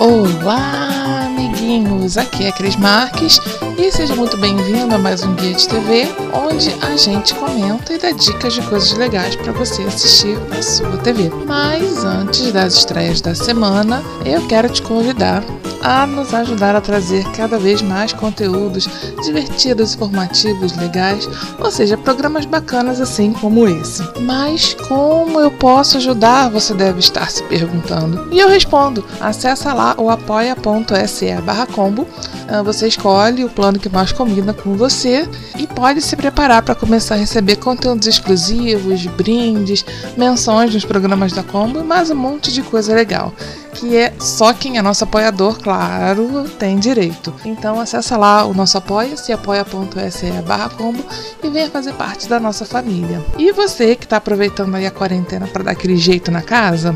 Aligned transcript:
Olá, 0.00 1.26
amiguinhos! 1.26 2.16
Aqui 2.16 2.46
é 2.46 2.52
Cris 2.52 2.74
Marques 2.74 3.38
e 3.76 3.92
seja 3.92 4.16
muito 4.16 4.34
bem-vindo 4.38 4.94
a 4.94 4.98
mais 4.98 5.22
um 5.22 5.34
Guia 5.34 5.52
de 5.52 5.68
TV, 5.68 6.08
onde 6.32 6.74
a 6.80 6.96
gente 6.96 7.34
comenta 7.34 7.92
e 7.92 7.98
dá 7.98 8.10
dicas 8.10 8.54
de 8.54 8.62
coisas 8.62 8.94
legais 8.94 9.36
para 9.36 9.52
você 9.52 9.82
assistir 9.82 10.38
na 10.48 10.62
sua 10.62 10.96
TV. 10.96 11.30
Mas 11.46 12.02
antes 12.02 12.50
das 12.50 12.76
estreias 12.76 13.20
da 13.20 13.34
semana, 13.34 14.02
eu 14.24 14.46
quero 14.48 14.70
te 14.70 14.80
convidar 14.80 15.44
a 15.82 16.06
nos 16.06 16.32
ajudar 16.34 16.76
a 16.76 16.80
trazer 16.80 17.24
cada 17.32 17.58
vez 17.58 17.82
mais 17.82 18.12
conteúdos 18.12 18.88
divertidos, 19.24 19.94
informativos, 19.94 20.76
legais, 20.76 21.28
ou 21.58 21.70
seja, 21.70 21.96
programas 21.96 22.44
bacanas 22.44 23.00
assim 23.00 23.32
como 23.32 23.66
esse. 23.68 24.02
Mas 24.20 24.74
como 24.88 25.40
eu 25.40 25.50
posso 25.50 25.96
ajudar? 25.96 26.50
Você 26.50 26.74
deve 26.74 26.98
estar 27.00 27.30
se 27.30 27.42
perguntando. 27.44 28.28
E 28.30 28.38
eu 28.38 28.48
respondo: 28.48 29.04
acessa 29.20 29.72
lá 29.72 29.94
o 29.98 30.10
apoia.se/combo. 30.10 32.06
Ah, 32.48 32.62
você 32.62 32.88
escolhe 32.88 33.44
o 33.44 33.48
plano 33.48 33.78
que 33.78 33.88
mais 33.88 34.10
combina 34.10 34.52
com 34.52 34.74
você 34.74 35.28
e 35.56 35.66
pode 35.68 36.00
se 36.00 36.16
preparar 36.16 36.62
para 36.62 36.74
começar 36.74 37.14
a 37.14 37.18
receber 37.18 37.56
conteúdos 37.56 38.08
exclusivos, 38.08 39.06
brindes, 39.06 39.84
menções 40.16 40.74
nos 40.74 40.84
programas 40.84 41.32
da 41.32 41.44
Combo 41.44 41.78
e 41.78 41.84
mais 41.84 42.10
um 42.10 42.16
monte 42.16 42.52
de 42.52 42.62
coisa 42.62 42.94
legal 42.94 43.32
que 43.80 43.96
é 43.96 44.12
só 44.20 44.52
quem 44.52 44.76
é 44.76 44.82
nosso 44.82 45.04
apoiador, 45.04 45.58
claro, 45.58 46.44
tem 46.58 46.78
direito. 46.78 47.32
Então 47.46 47.80
acessa 47.80 48.14
lá 48.14 48.44
o 48.44 48.52
nosso 48.52 48.76
apoia-se, 48.76 49.32
apoia.se 49.32 50.30
barra 50.46 50.68
combo 50.68 51.02
e 51.42 51.48
venha 51.48 51.70
fazer 51.70 51.94
parte 51.94 52.28
da 52.28 52.38
nossa 52.38 52.66
família. 52.66 53.24
E 53.38 53.50
você 53.52 53.96
que 53.96 54.04
está 54.04 54.18
aproveitando 54.18 54.74
aí 54.74 54.84
a 54.84 54.90
quarentena 54.90 55.46
para 55.46 55.64
dar 55.64 55.70
aquele 55.70 55.96
jeito 55.96 56.30
na 56.30 56.42
casa, 56.42 56.94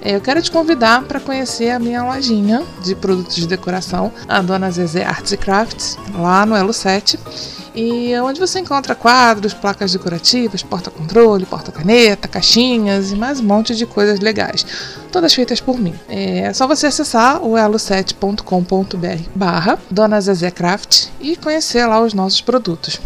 é, 0.00 0.16
eu 0.16 0.22
quero 0.22 0.40
te 0.40 0.50
convidar 0.50 1.02
para 1.02 1.20
conhecer 1.20 1.68
a 1.68 1.78
minha 1.78 2.02
lojinha 2.02 2.62
de 2.82 2.94
produtos 2.94 3.36
de 3.36 3.46
decoração, 3.46 4.10
a 4.26 4.40
Dona 4.40 4.70
Zezé 4.70 5.04
Arts 5.04 5.32
e 5.32 5.36
Crafts, 5.36 5.98
lá 6.14 6.46
no 6.46 6.56
Elo 6.56 6.72
7 6.72 7.18
e 7.74 8.14
onde 8.20 8.38
você 8.38 8.60
encontra 8.60 8.94
quadros, 8.94 9.54
placas 9.54 9.92
decorativas, 9.92 10.62
porta-controle, 10.62 11.46
porta-caneta, 11.46 12.28
caixinhas 12.28 13.12
e 13.12 13.16
mais 13.16 13.40
um 13.40 13.44
monte 13.44 13.74
de 13.74 13.86
coisas 13.86 14.20
legais, 14.20 14.66
todas 15.12 15.34
feitas 15.34 15.60
por 15.60 15.78
mim. 15.78 15.94
É 16.08 16.52
só 16.52 16.66
você 16.66 16.86
acessar 16.86 17.40
o 17.42 17.52
elo7.com.br 17.52 19.28
barra 19.34 19.78
Dona 19.90 20.20
Zezé 20.20 20.50
Craft 20.50 21.08
e 21.20 21.36
conhecer 21.36 21.86
lá 21.86 22.00
os 22.00 22.14
nossos 22.14 22.40
produtos. 22.40 22.98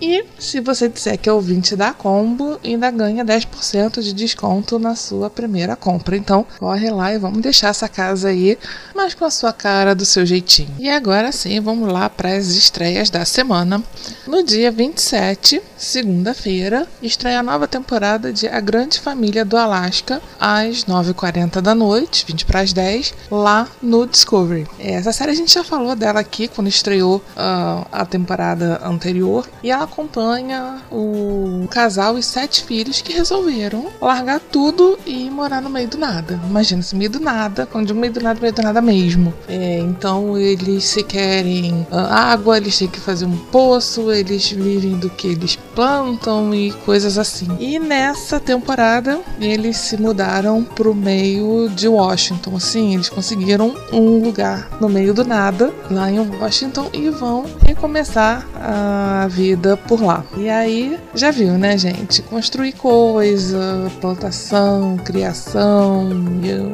E 0.00 0.24
se 0.38 0.60
você 0.60 0.88
disser 0.88 1.18
que 1.18 1.28
é 1.28 1.32
ouvinte 1.32 1.74
da 1.74 1.92
Combo, 1.92 2.58
ainda 2.64 2.90
ganha 2.90 3.24
10% 3.24 4.02
de 4.02 4.12
desconto 4.12 4.78
na 4.78 4.94
sua 4.94 5.30
primeira 5.30 5.76
compra. 5.76 6.16
Então, 6.16 6.46
corre 6.58 6.90
lá 6.90 7.12
e 7.12 7.18
vamos 7.18 7.40
deixar 7.40 7.68
essa 7.68 7.88
casa 7.88 8.28
aí, 8.28 8.58
mas 8.94 9.14
com 9.14 9.24
a 9.24 9.30
sua 9.30 9.52
cara, 9.52 9.94
do 9.94 10.04
seu 10.04 10.26
jeitinho. 10.26 10.74
E 10.78 10.88
agora 10.88 11.32
sim, 11.32 11.60
vamos 11.60 11.92
lá 11.92 12.08
para 12.08 12.36
as 12.36 12.48
estreias 12.48 13.10
da 13.10 13.24
semana. 13.24 13.82
No 14.26 14.42
dia 14.42 14.70
27, 14.70 15.62
segunda-feira, 15.76 16.86
estreia 17.02 17.40
a 17.40 17.42
nova 17.42 17.66
temporada 17.66 18.32
de 18.32 18.48
A 18.48 18.60
Grande 18.60 19.00
Família 19.00 19.44
do 19.44 19.56
Alasca, 19.56 20.20
às 20.38 20.84
9h40 20.84 21.60
da 21.60 21.74
noite, 21.74 22.24
20 22.26 22.44
para 22.44 22.60
as 22.60 22.72
10, 22.72 23.14
lá 23.30 23.68
no 23.82 24.06
Discovery. 24.06 24.66
Essa 24.78 25.12
série 25.12 25.30
a 25.32 25.34
gente 25.34 25.52
já 25.52 25.64
falou 25.64 25.94
dela 25.94 26.20
aqui 26.20 26.48
quando 26.48 26.68
estreou 26.68 27.16
uh, 27.16 27.86
a 27.90 28.04
temporada 28.04 28.80
anterior, 28.84 29.48
e 29.62 29.70
ela 29.70 29.85
acompanha 29.86 30.82
o 30.90 31.66
casal 31.70 32.18
e 32.18 32.22
sete 32.22 32.64
filhos 32.64 33.00
que 33.00 33.12
resolveram 33.12 33.86
largar 34.00 34.40
tudo 34.40 34.98
e 35.06 35.30
morar 35.30 35.60
no 35.60 35.70
meio 35.70 35.88
do 35.88 35.98
nada. 35.98 36.38
Imagina, 36.48 36.82
se 36.82 36.94
meio 36.94 37.10
do 37.10 37.20
nada, 37.20 37.66
quando 37.66 37.86
digo 37.86 37.98
meio 37.98 38.12
do 38.12 38.20
nada, 38.20 38.40
meio 38.40 38.52
do 38.52 38.62
nada 38.62 38.82
mesmo. 38.82 39.32
É, 39.48 39.78
então 39.78 40.36
eles 40.36 40.84
se 40.84 41.02
querem 41.02 41.86
uh, 41.90 41.96
água, 42.10 42.56
eles 42.56 42.78
têm 42.78 42.88
que 42.88 43.00
fazer 43.00 43.24
um 43.24 43.36
poço, 43.36 44.12
eles 44.12 44.50
vivem 44.50 44.96
do 44.98 45.08
que 45.08 45.28
eles 45.28 45.56
plantam 45.74 46.54
e 46.54 46.72
coisas 46.84 47.18
assim. 47.18 47.48
E 47.58 47.78
nessa 47.78 48.38
temporada 48.38 49.20
eles 49.40 49.76
se 49.76 49.96
mudaram 49.96 50.62
pro 50.62 50.94
meio 50.94 51.68
de 51.70 51.88
Washington, 51.88 52.56
assim, 52.56 52.94
eles 52.94 53.08
conseguiram 53.08 53.74
um 53.92 54.22
lugar 54.22 54.68
no 54.80 54.88
meio 54.88 55.14
do 55.14 55.24
nada 55.24 55.72
lá 55.90 56.10
em 56.10 56.18
Washington 56.18 56.90
e 56.92 57.10
vão 57.10 57.44
recomeçar 57.64 58.46
a 58.60 59.26
vida 59.28 59.75
por 59.76 60.02
lá. 60.02 60.24
E 60.36 60.48
aí, 60.48 60.98
já 61.14 61.30
viu, 61.30 61.52
né, 61.58 61.76
gente? 61.76 62.22
Construir 62.22 62.72
coisa, 62.72 63.90
plantação, 64.00 64.96
criação, 64.98 66.10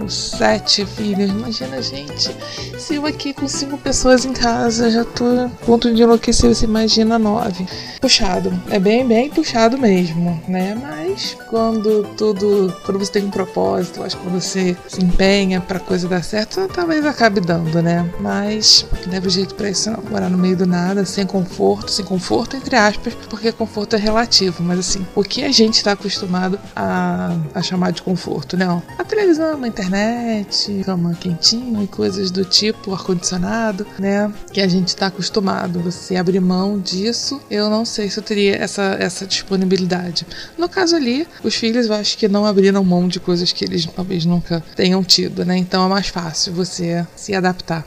sete 0.09 0.85
filhos. 0.87 1.31
Imagina, 1.31 1.81
gente, 1.83 2.35
se 2.79 2.95
eu 2.95 3.07
aqui 3.07 3.33
com 3.33 3.49
cinco 3.49 3.79
pessoas 3.79 4.25
em 4.25 4.33
casa 4.33 4.91
já 4.91 5.05
tô 5.05 5.25
a 5.25 5.49
ponto 5.65 5.93
de 5.93 6.03
enlouquecer, 6.03 6.55
você 6.55 6.65
imagina 6.65 7.19
nove. 7.19 7.67
Puxado. 8.01 8.53
É 8.71 8.79
bem, 8.79 9.07
bem 9.07 9.31
puxado 9.31 9.79
mesmo, 9.79 10.41
né? 10.49 10.75
Mas 10.81 11.37
quando 11.49 12.05
tudo. 12.17 12.75
Quando 12.85 12.99
você 12.99 13.13
tem 13.13 13.25
um 13.25 13.31
propósito, 13.31 14.03
acho 14.03 14.17
que 14.17 14.23
quando 14.23 14.41
você 14.41 14.77
se 14.89 15.03
empenha 15.03 15.61
pra 15.61 15.79
coisa 15.79 16.09
dar 16.09 16.23
certo, 16.23 16.69
talvez 16.69 17.05
acabe 17.05 17.41
dando, 17.41 17.83
né? 17.83 18.09
Mas 18.21 18.87
leva 19.07 19.29
jeito 19.29 19.55
pra 19.55 19.71
isso 19.71 19.91
não. 19.91 20.03
Morar 20.11 20.29
no 20.29 20.39
meio 20.39 20.57
do 20.57 20.67
nada, 20.67 21.05
sem 21.05 21.27
conforto, 21.27 21.91
sem 21.91 22.05
conforto, 22.05 22.57
entre 22.57 22.77
aspas 22.77 22.92
aspas, 22.93 23.15
porque 23.29 23.51
conforto 23.51 23.97
é 23.97 23.99
relativo, 23.99 24.63
mas 24.63 24.79
assim, 24.79 25.07
o 25.15 25.23
que 25.23 25.43
a 25.43 25.51
gente 25.51 25.75
está 25.75 25.93
acostumado 25.93 26.59
a, 26.77 27.37
a 27.55 27.63
chamar 27.63 27.93
de 27.93 28.03
conforto, 28.03 28.57
né? 28.57 28.67
A 28.99 29.05
televisão, 29.05 29.63
a 29.63 29.69
internet, 29.69 30.83
cama 30.85 31.15
quentinha 31.15 31.83
e 31.83 31.87
coisas 31.87 32.31
do 32.31 32.45
tipo, 32.45 32.93
ar-condicionado, 32.93 33.87
né? 33.99 34.33
Que 34.53 34.61
a 34.61 34.69
gente 34.69 34.89
está 34.89 35.07
acostumado. 35.07 35.81
Você 35.81 36.17
abrir 36.17 36.41
mão 36.41 36.79
disso, 36.79 37.41
eu 37.51 37.69
não 37.71 37.85
sei 37.85 38.11
se 38.11 38.19
eu 38.19 38.23
teria 38.23 38.57
essa, 38.57 38.97
essa 38.99 39.27
disponibilidade. 39.27 40.27
No 40.57 40.69
caso 40.69 40.95
ali, 40.95 41.27
os 41.43 41.55
filhos 41.55 41.87
eu 41.87 41.95
acho 41.95 42.17
que 42.17 42.29
não 42.29 42.45
abriram 42.45 42.85
mão 42.85 43.09
de 43.09 43.19
coisas 43.19 43.53
que 43.53 43.65
eles 43.65 43.87
talvez 43.87 44.25
nunca 44.25 44.63
tenham 44.77 45.03
tido, 45.03 45.45
né? 45.45 45.57
Então 45.57 45.85
é 45.85 45.89
mais 45.89 46.09
fácil 46.09 46.53
você 46.53 47.07
se 47.17 47.35
adaptar 47.35 47.87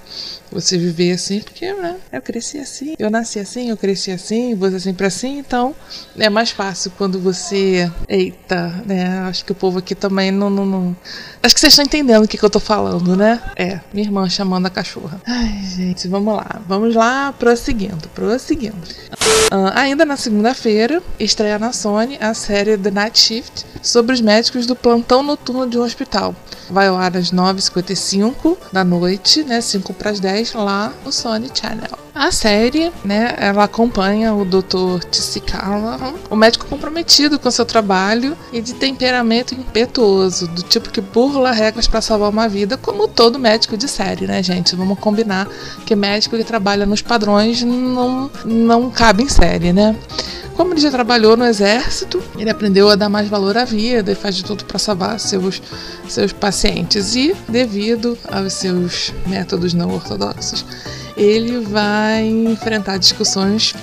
você 0.56 0.78
viver 0.78 1.12
assim, 1.12 1.42
porque 1.42 1.74
né, 1.74 1.98
eu 2.12 2.22
cresci 2.22 2.58
assim, 2.58 2.96
eu 2.98 3.10
nasci 3.10 3.40
assim, 3.40 3.70
eu 3.70 3.78
cresci 3.78 4.12
assim, 4.12 4.56
você 4.56 4.80
sempre 4.80 4.95
assim, 5.04 5.40
então 5.40 5.76
é 6.18 6.30
mais 6.30 6.52
fácil 6.52 6.92
quando 6.98 7.20
você. 7.20 7.92
Eita, 8.08 8.84
né? 8.86 9.20
Acho 9.28 9.44
que 9.44 9.52
o 9.52 9.56
povo 9.56 9.80
aqui 9.80 9.96
também 9.96 10.32
não. 10.32 10.50
não, 10.50 10.66
não... 10.66 10.96
Acho 11.42 11.54
que 11.54 11.60
vocês 11.60 11.74
estão 11.74 11.84
entendendo 11.84 12.24
o 12.24 12.28
que, 12.28 12.38
que 12.38 12.46
eu 12.46 12.50
tô 12.50 12.60
falando, 12.60 13.16
né? 13.16 13.42
É, 13.56 13.80
minha 13.94 14.06
irmã 14.06 14.30
chamando 14.30 14.66
a 14.68 14.70
cachorra. 14.70 15.22
Ai, 15.26 15.62
gente, 15.76 16.08
vamos 16.08 16.36
lá. 16.36 16.62
Vamos 16.68 16.96
lá, 16.96 17.34
prosseguindo, 17.34 18.08
prosseguindo. 18.14 18.78
Uh, 19.52 19.72
ainda 19.74 20.06
na 20.06 20.18
segunda-feira, 20.18 21.02
estreia 21.20 21.60
na 21.60 21.72
Sony 21.72 22.18
a 22.20 22.34
série 22.34 22.78
The 22.78 22.92
Night 22.92 23.20
Shift 23.20 23.66
sobre 23.82 24.14
os 24.14 24.22
médicos 24.22 24.66
do 24.66 24.76
plantão 24.76 25.22
noturno 25.22 25.68
de 25.68 25.78
um 25.78 25.84
hospital. 25.84 26.36
Vai 26.70 26.88
ao 26.88 26.98
ar 26.98 27.16
às 27.16 27.32
9h55 27.32 28.58
da 28.72 28.84
noite, 28.84 29.44
né? 29.44 29.62
5 29.62 29.94
para 29.94 30.12
as 30.12 30.20
10 30.20 30.54
lá 30.54 30.94
no 31.04 31.12
Sony 31.12 31.50
Channel. 31.54 32.06
A 32.16 32.32
série, 32.32 32.94
né, 33.04 33.36
ela 33.38 33.66
acompanha 33.66 34.34
o 34.34 34.46
Dr. 34.46 35.04
Tsikawa, 35.12 36.14
um 36.32 36.36
médico 36.38 36.66
comprometido 36.66 37.38
com 37.38 37.52
seu 37.52 37.66
trabalho 37.66 38.38
e 38.54 38.62
de 38.62 38.74
temperamento 38.74 39.54
impetuoso, 39.54 40.48
do 40.48 40.64
tipo 40.64 40.90
que 40.90 41.02
burla 41.02 41.52
regras 41.52 41.90
para 41.90 42.00
salvar 42.00 42.30
uma 42.30 42.48
vida, 42.48 42.78
como 42.78 43.10
todo 43.10 43.38
médico 43.38 43.76
de 43.76 43.90
série, 43.90 44.26
né, 44.26 44.42
gente? 44.42 44.78
Vamos 44.78 44.98
combinar 44.98 45.46
que 45.86 45.94
médico 45.94 46.38
que 46.38 46.46
trabalha 46.46 46.86
nos 46.86 47.02
padrões 47.02 47.62
não, 47.64 48.32
não 48.46 48.90
cabe 48.90 49.24
em 49.24 49.28
série, 49.28 49.74
né? 49.74 49.94
Como 50.56 50.74
ele 50.74 50.80
já 50.80 50.90
trabalhou 50.90 51.36
no 51.36 51.44
exército, 51.44 52.24
ele 52.38 52.50
aprendeu 52.50 52.90
a 52.90 52.96
dar 52.96 53.10
mais 53.10 53.28
valor 53.28 53.58
à 53.58 53.66
vida 53.66 54.12
e 54.12 54.16
faz 54.16 54.36
de 54.36 54.46
tudo 54.46 54.64
para 54.64 54.80
salvar 54.80 55.20
seus, 55.20 55.62
seus 56.08 56.32
pacientes. 56.32 57.14
E, 57.14 57.36
devido 57.50 58.18
aos 58.32 58.54
seus 58.54 59.14
métodos 59.28 59.74
não 59.74 59.94
ortodoxos, 59.94 60.66
ele 61.18 61.60
vai 61.60 62.26
enfrentar 62.26 62.98
discussões 62.98 63.76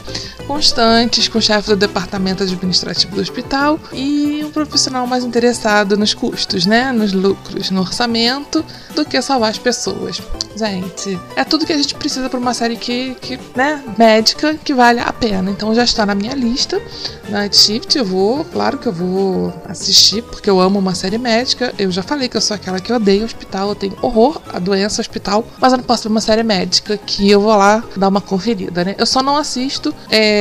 constantes 0.42 1.28
com 1.28 1.38
o 1.38 1.42
chefe 1.42 1.68
do 1.68 1.76
departamento 1.76 2.42
administrativo 2.42 3.14
do 3.14 3.20
hospital 3.20 3.78
e 3.92 4.42
um 4.44 4.50
profissional 4.50 5.06
mais 5.06 5.24
interessado 5.24 5.96
nos 5.96 6.14
custos, 6.14 6.66
né, 6.66 6.92
nos 6.92 7.12
lucros, 7.12 7.70
no 7.70 7.80
orçamento, 7.80 8.64
do 8.94 9.04
que 9.04 9.20
salvar 9.22 9.50
as 9.50 9.58
pessoas. 9.58 10.20
Gente, 10.54 11.18
é 11.34 11.44
tudo 11.44 11.64
que 11.64 11.72
a 11.72 11.76
gente 11.76 11.94
precisa 11.94 12.28
para 12.28 12.38
uma 12.38 12.52
série 12.54 12.76
que, 12.76 13.14
que, 13.20 13.38
né, 13.56 13.82
médica, 13.96 14.54
que 14.54 14.74
vale 14.74 15.00
a 15.00 15.12
pena. 15.12 15.50
Então 15.50 15.74
já 15.74 15.84
está 15.84 16.04
na 16.04 16.14
minha 16.14 16.34
lista. 16.34 16.80
Night 17.28 17.56
Shift 17.56 17.96
eu 17.96 18.04
vou, 18.04 18.44
claro 18.44 18.76
que 18.78 18.86
eu 18.86 18.92
vou 18.92 19.52
assistir, 19.66 20.22
porque 20.22 20.50
eu 20.50 20.60
amo 20.60 20.78
uma 20.78 20.94
série 20.94 21.18
médica. 21.18 21.72
Eu 21.78 21.90
já 21.90 22.02
falei 22.02 22.28
que 22.28 22.36
eu 22.36 22.40
sou 22.40 22.54
aquela 22.54 22.80
que 22.80 22.92
odeia 22.92 23.24
hospital, 23.24 23.70
eu 23.70 23.74
tenho 23.74 23.96
horror 24.02 24.40
à 24.52 24.58
doença 24.58 25.00
hospital, 25.00 25.44
mas 25.58 25.72
eu 25.72 25.78
não 25.78 25.84
posso 25.84 26.02
ver 26.04 26.08
uma 26.10 26.20
série 26.20 26.42
médica 26.42 26.98
que 26.98 27.30
eu 27.30 27.40
vou 27.40 27.56
lá 27.56 27.82
dar 27.96 28.08
uma 28.08 28.20
conferida, 28.20 28.84
né? 28.84 28.94
Eu 28.98 29.06
só 29.06 29.22
não 29.22 29.36
assisto 29.36 29.94
é, 30.10 30.31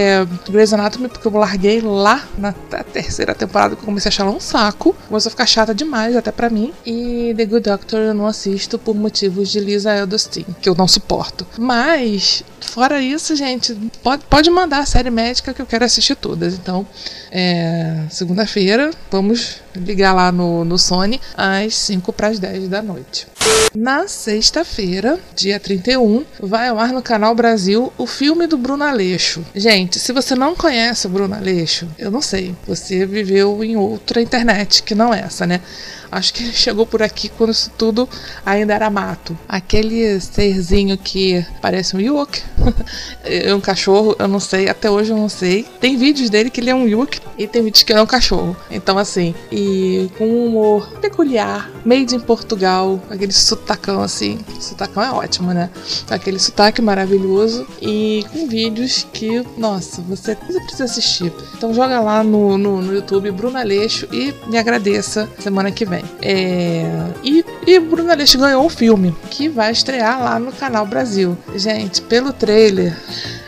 Grey's 0.49 0.73
Anatomy 0.73 1.07
porque 1.07 1.27
eu 1.27 1.31
larguei 1.31 1.81
lá 1.81 2.27
na 2.37 2.53
terceira 2.53 3.33
temporada 3.33 3.75
que 3.75 3.81
eu 3.81 3.85
comecei 3.85 4.09
a 4.09 4.11
achar 4.11 4.29
um 4.29 4.39
saco. 4.39 4.95
Começou 5.07 5.29
a 5.29 5.31
ficar 5.31 5.45
chata 5.45 5.73
demais 5.73 6.15
até 6.15 6.31
para 6.31 6.49
mim. 6.49 6.73
E 6.85 7.33
The 7.35 7.45
Good 7.45 7.69
Doctor 7.69 7.99
eu 7.99 8.13
não 8.13 8.27
assisto 8.27 8.77
por 8.77 8.95
motivos 8.95 9.49
de 9.49 9.59
Lisa 9.59 9.95
Edelstein, 9.95 10.45
que 10.61 10.69
eu 10.69 10.75
não 10.75 10.87
suporto. 10.87 11.45
Mas, 11.57 12.43
fora 12.59 13.01
isso, 13.01 13.35
gente, 13.35 13.73
pode, 14.03 14.23
pode 14.29 14.49
mandar 14.49 14.79
a 14.79 14.85
série 14.85 15.09
médica 15.09 15.53
que 15.53 15.61
eu 15.61 15.65
quero 15.65 15.85
assistir 15.85 16.15
todas. 16.15 16.53
Então, 16.53 16.85
é, 17.31 18.03
segunda-feira, 18.09 18.91
vamos 19.09 19.61
ligar 19.75 20.13
lá 20.13 20.31
no, 20.31 20.65
no 20.65 20.77
Sony 20.77 21.19
às 21.35 21.75
5 21.75 22.11
para 22.13 22.27
as 22.27 22.39
10 22.39 22.67
da 22.67 22.81
noite. 22.81 23.27
Na 23.75 24.07
sexta-feira, 24.07 25.19
dia 25.35 25.59
31, 25.59 26.25
vai 26.39 26.67
ao 26.67 26.77
ar 26.77 26.91
no 26.91 27.01
Canal 27.01 27.33
Brasil 27.33 27.91
o 27.97 28.05
filme 28.05 28.47
do 28.47 28.57
Bruno 28.57 28.83
Aleixo. 28.83 29.45
Gente, 29.55 29.99
se 29.99 30.11
você 30.11 30.35
não 30.35 30.55
conhece 30.55 31.07
o 31.07 31.09
Bruno 31.09 31.35
Aleixo, 31.35 31.87
eu 31.97 32.11
não 32.11 32.21
sei, 32.21 32.55
você 32.67 33.05
viveu 33.05 33.63
em 33.63 33.77
outra 33.77 34.21
internet 34.21 34.83
que 34.83 34.93
não 34.93 35.13
essa, 35.13 35.45
né? 35.47 35.61
Acho 36.11 36.33
que 36.33 36.43
ele 36.43 36.53
chegou 36.53 36.85
por 36.85 37.01
aqui 37.01 37.29
quando 37.29 37.51
isso 37.51 37.71
tudo 37.77 38.07
ainda 38.45 38.73
era 38.73 38.89
mato. 38.89 39.37
Aquele 39.47 40.19
serzinho 40.19 40.97
que 40.97 41.45
parece 41.61 41.95
um 41.95 41.99
Ewok, 41.99 42.41
é 43.23 43.53
um 43.55 43.61
cachorro, 43.61 44.15
eu 44.19 44.27
não 44.27 44.39
sei, 44.39 44.67
até 44.67 44.89
hoje 44.89 45.11
eu 45.11 45.17
não 45.17 45.29
sei. 45.29 45.65
Tem 45.79 45.95
vídeos 45.95 46.29
dele 46.29 46.49
que 46.49 46.59
ele 46.59 46.69
é 46.69 46.75
um 46.75 46.87
Ewok 46.87 47.19
e 47.37 47.47
tem 47.47 47.63
vídeos 47.63 47.83
que 47.83 47.91
ele 47.91 47.99
é 47.99 48.03
um 48.03 48.07
cachorro. 48.07 48.55
Então, 48.69 48.97
assim, 48.97 49.33
e 49.51 50.09
com 50.17 50.25
um 50.25 50.47
humor 50.47 50.99
peculiar, 50.99 51.69
made 51.85 52.15
in 52.15 52.19
Portugal, 52.19 53.01
aquele 53.09 53.31
sotacão 53.31 54.01
assim. 54.01 54.39
Sotacão 54.59 55.01
é 55.01 55.11
ótimo, 55.11 55.53
né? 55.53 55.69
Aquele 56.09 56.39
sotaque 56.39 56.81
maravilhoso 56.81 57.65
e 57.81 58.25
com 58.31 58.47
vídeos 58.47 59.07
que, 59.13 59.43
nossa, 59.57 60.01
você, 60.01 60.35
precisa 60.35 60.83
assistir. 60.83 61.31
Então, 61.55 61.73
joga 61.73 61.99
lá 61.99 62.23
no, 62.23 62.57
no, 62.57 62.81
no 62.81 62.93
YouTube 62.93 63.31
Bruno 63.31 63.57
Aleixo 63.57 64.07
e 64.11 64.33
me 64.47 64.57
agradeça 64.57 65.29
semana 65.39 65.71
que 65.71 65.85
vem. 65.85 66.00
É... 66.21 66.85
E, 67.23 67.43
e 67.65 67.79
Bruno 67.79 68.11
Aleixo 68.11 68.37
ganhou 68.37 68.65
o 68.65 68.69
filme, 68.69 69.15
que 69.29 69.49
vai 69.49 69.71
estrear 69.71 70.21
lá 70.21 70.39
no 70.39 70.51
Canal 70.51 70.85
Brasil. 70.85 71.37
Gente, 71.55 72.01
pelo 72.01 72.33
trailer. 72.33 72.95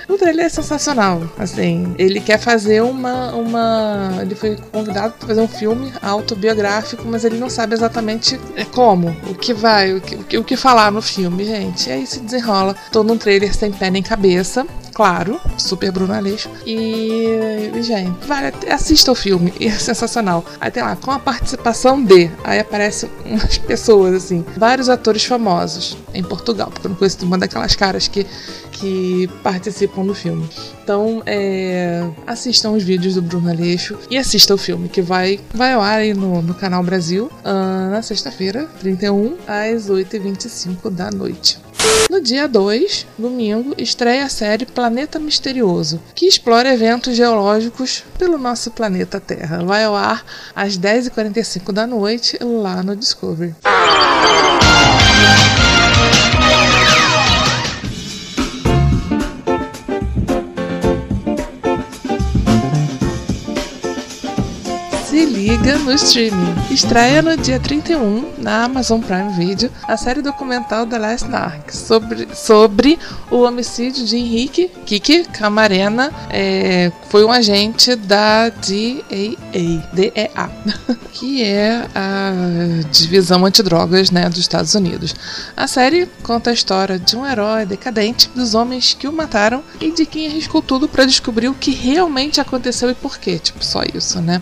O 0.07 0.17
trailer 0.17 0.45
é 0.45 0.49
sensacional. 0.49 1.23
Assim, 1.37 1.95
ele 1.97 2.19
quer 2.19 2.37
fazer 2.37 2.81
uma. 2.81 3.33
uma 3.33 4.19
ele 4.21 4.35
foi 4.35 4.57
convidado 4.71 5.13
para 5.17 5.27
fazer 5.27 5.41
um 5.41 5.47
filme 5.47 5.91
autobiográfico, 6.01 7.03
mas 7.07 7.23
ele 7.23 7.37
não 7.37 7.49
sabe 7.49 7.73
exatamente 7.73 8.39
é, 8.55 8.63
como, 8.65 9.15
o 9.29 9.33
que 9.33 9.53
vai, 9.53 9.93
o 9.93 10.01
que, 10.01 10.37
o 10.37 10.43
que 10.43 10.55
falar 10.55 10.91
no 10.91 11.01
filme, 11.01 11.45
gente. 11.45 11.89
E 11.89 11.91
aí 11.91 12.05
se 12.05 12.19
desenrola 12.19 12.75
todo 12.91 13.11
um 13.11 13.17
trailer 13.17 13.55
sem 13.55 13.71
pé 13.71 13.89
nem 13.89 14.03
cabeça 14.03 14.67
claro, 14.93 15.39
super 15.57 15.91
Bruno 15.91 16.13
Aleixo. 16.13 16.49
E, 16.65 17.71
gente, 17.81 18.25
vale, 18.25 18.53
assista 18.69 19.11
o 19.11 19.15
filme, 19.15 19.53
é 19.59 19.71
sensacional. 19.71 20.45
Aí 20.59 20.71
tem 20.71 20.83
lá, 20.83 20.95
com 20.95 21.11
a 21.11 21.19
participação 21.19 22.03
de, 22.03 22.29
aí 22.43 22.59
aparecem 22.59 23.09
umas 23.25 23.57
pessoas, 23.57 24.13
assim, 24.13 24.45
vários 24.57 24.89
atores 24.89 25.25
famosos 25.25 25.97
em 26.13 26.23
Portugal, 26.23 26.69
porque 26.71 26.87
eu 26.87 26.91
não 26.91 26.97
conheço 26.97 27.25
uma 27.25 27.37
daquelas 27.37 27.75
caras 27.75 28.07
que, 28.07 28.25
que 28.71 29.27
participam 29.41 30.05
do 30.05 30.13
filme. 30.13 30.47
Então, 30.83 31.23
é, 31.25 32.05
assistam 32.27 32.71
os 32.71 32.83
vídeos 32.83 33.15
do 33.15 33.21
Bruno 33.21 33.49
Aleixo 33.49 33.97
e 34.09 34.17
assista 34.17 34.53
o 34.53 34.57
filme, 34.57 34.89
que 34.89 35.01
vai, 35.01 35.39
vai 35.53 35.73
ao 35.73 35.81
ar 35.81 35.99
aí 35.99 36.13
no, 36.13 36.41
no 36.41 36.53
canal 36.53 36.83
Brasil 36.83 37.31
uh, 37.43 37.91
na 37.91 38.01
sexta-feira, 38.01 38.67
31, 38.79 39.37
às 39.47 39.89
8h25 39.89 40.89
da 40.89 41.09
noite. 41.09 41.57
No 42.13 42.21
dia 42.21 42.47
2, 42.47 43.07
domingo, 43.17 43.73
estreia 43.75 44.25
a 44.25 44.29
série 44.29 44.67
Planeta 44.67 45.17
Misterioso, 45.17 45.99
que 46.13 46.27
explora 46.27 46.71
eventos 46.71 47.15
geológicos 47.15 48.03
pelo 48.19 48.37
nosso 48.37 48.69
planeta 48.69 49.19
Terra. 49.19 49.65
Vai 49.65 49.83
ao 49.83 49.95
ar 49.95 50.23
às 50.55 50.77
10h45 50.77 51.71
da 51.71 51.87
noite 51.87 52.37
lá 52.39 52.83
no 52.83 52.95
Discovery. 52.95 53.55
Se 65.53 65.57
liga 65.57 65.77
no 65.77 65.93
streaming. 65.93 66.55
Estreia 66.71 67.21
no 67.21 67.37
dia 67.37 67.59
31 67.59 68.33
na 68.39 68.63
Amazon 68.63 68.99
Prime 68.99 69.33
Video 69.33 69.69
a 69.87 69.95
série 69.95 70.23
documental 70.23 70.87
The 70.87 70.97
Last 70.97 71.27
Narc 71.27 71.71
sobre, 71.71 72.27
sobre 72.33 72.97
o 73.29 73.41
homicídio 73.41 74.03
de 74.03 74.17
Henrique 74.17 74.71
Kiki 74.83 75.25
Camarena, 75.25 76.11
é, 76.31 76.91
foi 77.07 77.23
um 77.23 77.31
agente 77.31 77.95
da 77.95 78.49
DEA, 78.49 79.83
DEA 79.93 80.49
que 81.13 81.43
é 81.43 81.85
a 81.93 82.31
divisão 82.91 83.45
antidrogas 83.45 84.09
né, 84.09 84.27
dos 84.29 84.39
Estados 84.39 84.73
Unidos. 84.73 85.13
A 85.55 85.67
série 85.67 86.07
conta 86.23 86.49
a 86.49 86.53
história 86.53 86.97
de 86.97 87.15
um 87.15 87.27
herói 87.27 87.67
decadente, 87.67 88.27
dos 88.33 88.55
homens 88.55 88.95
que 88.95 89.07
o 89.07 89.13
mataram 89.13 89.63
e 89.79 89.91
de 89.91 90.07
quem 90.07 90.25
arriscou 90.25 90.63
tudo 90.63 90.87
para 90.87 91.05
descobrir 91.05 91.47
o 91.47 91.53
que 91.53 91.69
realmente 91.69 92.41
aconteceu 92.41 92.89
e 92.89 92.95
por 92.95 93.19
quê. 93.19 93.37
Tipo, 93.37 93.63
só 93.63 93.83
isso, 93.93 94.19
né? 94.19 94.41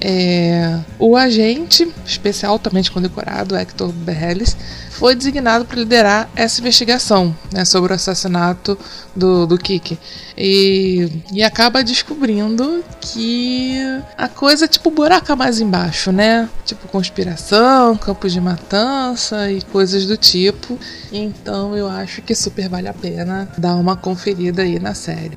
É, 0.00 0.78
o 0.98 1.16
agente 1.16 1.86
especial, 2.06 2.58
também 2.58 2.82
condecorado, 2.84 3.54
Hector 3.54 3.92
Berreles, 3.92 4.56
foi 4.90 5.14
designado 5.14 5.64
para 5.64 5.78
liderar 5.78 6.28
essa 6.34 6.60
investigação 6.60 7.34
né, 7.52 7.64
sobre 7.64 7.92
o 7.92 7.96
assassinato 7.96 8.78
do, 9.14 9.46
do 9.46 9.58
Kiki. 9.58 9.98
E, 10.36 11.22
e 11.32 11.42
acaba 11.42 11.82
descobrindo 11.84 12.82
que 13.00 13.78
a 14.16 14.28
coisa 14.28 14.64
é 14.64 14.68
tipo 14.68 14.90
buraca 14.90 15.36
mais 15.36 15.60
embaixo, 15.60 16.12
né? 16.12 16.48
Tipo 16.64 16.88
conspiração, 16.88 17.96
campos 17.96 18.32
de 18.32 18.40
matança 18.40 19.50
e 19.50 19.62
coisas 19.62 20.06
do 20.06 20.16
tipo. 20.16 20.78
Então 21.12 21.76
eu 21.76 21.88
acho 21.88 22.22
que 22.22 22.34
super 22.34 22.68
vale 22.68 22.88
a 22.88 22.94
pena 22.94 23.50
dar 23.58 23.76
uma 23.76 23.96
conferida 23.96 24.62
aí 24.62 24.78
na 24.78 24.94
série. 24.94 25.36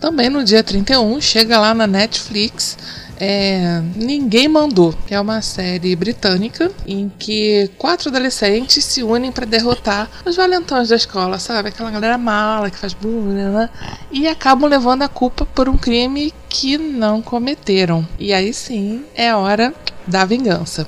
Também 0.00 0.28
no 0.28 0.42
dia 0.42 0.62
31 0.62 1.20
chega 1.20 1.58
lá 1.58 1.72
na 1.74 1.86
Netflix 1.86 2.76
é 3.24 3.80
Ninguém 3.94 4.48
Mandou, 4.48 4.92
que 5.06 5.14
é 5.14 5.20
uma 5.20 5.40
série 5.40 5.94
britânica 5.94 6.72
em 6.84 7.08
que 7.20 7.70
quatro 7.78 8.08
adolescentes 8.08 8.84
se 8.84 9.00
unem 9.04 9.30
para 9.30 9.46
derrotar 9.46 10.10
os 10.26 10.34
valentões 10.34 10.88
da 10.88 10.96
escola, 10.96 11.38
sabe? 11.38 11.68
Aquela 11.68 11.92
galera 11.92 12.18
mala 12.18 12.68
que 12.68 12.76
faz 12.76 12.92
bullying, 12.92 13.52
né? 13.52 13.70
E 14.10 14.26
acabam 14.26 14.68
levando 14.68 15.02
a 15.02 15.08
culpa 15.08 15.46
por 15.46 15.68
um 15.68 15.76
crime 15.76 16.34
que 16.48 16.76
não 16.76 17.22
cometeram. 17.22 18.06
E 18.18 18.32
aí 18.32 18.52
sim 18.52 19.04
é 19.14 19.32
hora 19.32 19.72
da 20.06 20.24
vingança. 20.24 20.86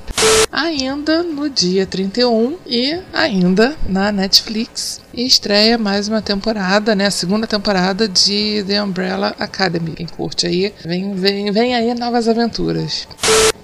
Ainda 0.50 1.23
no 1.23 1.49
dia 1.50 1.87
31 1.87 2.56
e 2.66 3.00
ainda 3.12 3.76
na 3.88 4.12
Netflix 4.12 5.00
estreia 5.12 5.76
mais 5.76 6.09
uma 6.09 6.23
temporada, 6.23 6.94
né? 6.94 7.06
A 7.06 7.11
segunda 7.11 7.47
temporada 7.47 8.09
de 8.09 8.64
The 8.66 8.83
Umbrella 8.83 9.35
Academy. 9.38 9.92
Quem 9.92 10.06
curte 10.06 10.47
aí, 10.47 10.73
vem, 10.85 11.14
vem, 11.14 11.50
vem 11.50 11.75
aí 11.75 11.94
novas 11.94 12.28
aventuras. 12.28 13.06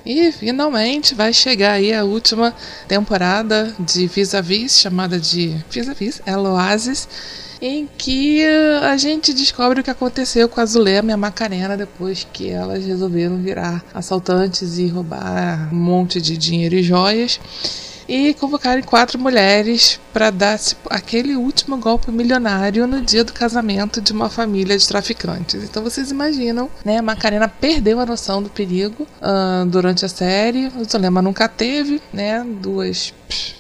E 0.04 0.33
finalmente 0.33 1.14
vai 1.14 1.33
chegar 1.33 1.73
aí 1.73 1.92
a 1.92 2.04
última 2.04 2.54
temporada 2.88 3.73
de 3.78 4.07
Vis-a-Vis, 4.07 4.78
chamada 4.80 5.19
de 5.19 5.57
Vis-a-Vis, 5.71 6.23
El 6.25 6.45
Oasis 6.47 7.07
em 7.61 7.88
que 7.99 8.45
a 8.83 8.97
gente 8.97 9.35
descobre 9.35 9.81
o 9.81 9.85
que 9.85 9.90
aconteceu 9.90 10.49
com 10.49 10.61
a 10.61 10.67
Zulema 10.67 11.11
e 11.11 11.14
a 11.14 11.17
Macarena 11.17 11.76
depois 11.76 12.26
que 12.33 12.49
elas 12.49 12.85
resolveram 12.85 13.37
virar 13.37 13.85
assaltantes 13.93 14.79
e 14.79 14.87
roubar 14.88 15.69
um 15.73 15.76
monte 15.76 16.21
de 16.21 16.37
dinheiro 16.37 16.75
e 16.75 16.83
joias 16.83 17.38
e 18.11 18.35
convocarem 18.35 18.83
quatro 18.83 19.21
mulheres 19.21 20.00
para 20.12 20.31
dar 20.31 20.59
aquele 20.90 21.37
último 21.37 21.76
golpe 21.76 22.11
milionário 22.11 22.85
no 22.85 23.00
dia 23.02 23.23
do 23.23 23.33
casamento 23.33 24.00
de 24.00 24.12
uma 24.12 24.29
família 24.29 24.76
de 24.76 24.88
traficantes. 24.88 25.62
Então 25.62 25.81
vocês 25.81 26.11
imaginam, 26.11 26.69
né? 26.85 26.99
A 26.99 27.02
Macarena 27.02 27.47
perdeu 27.47 28.00
a 28.00 28.07
noção 28.07 28.43
do 28.43 28.50
perigo 28.50 29.07
uh, 29.23 29.64
durante 29.67 30.05
a 30.05 30.09
série, 30.09 30.73
o 30.76 30.85
Zulema 30.85 31.23
nunca 31.23 31.47
teve, 31.49 32.02
né? 32.12 32.45
Duas. 32.61 33.14
Psh, 33.29 33.60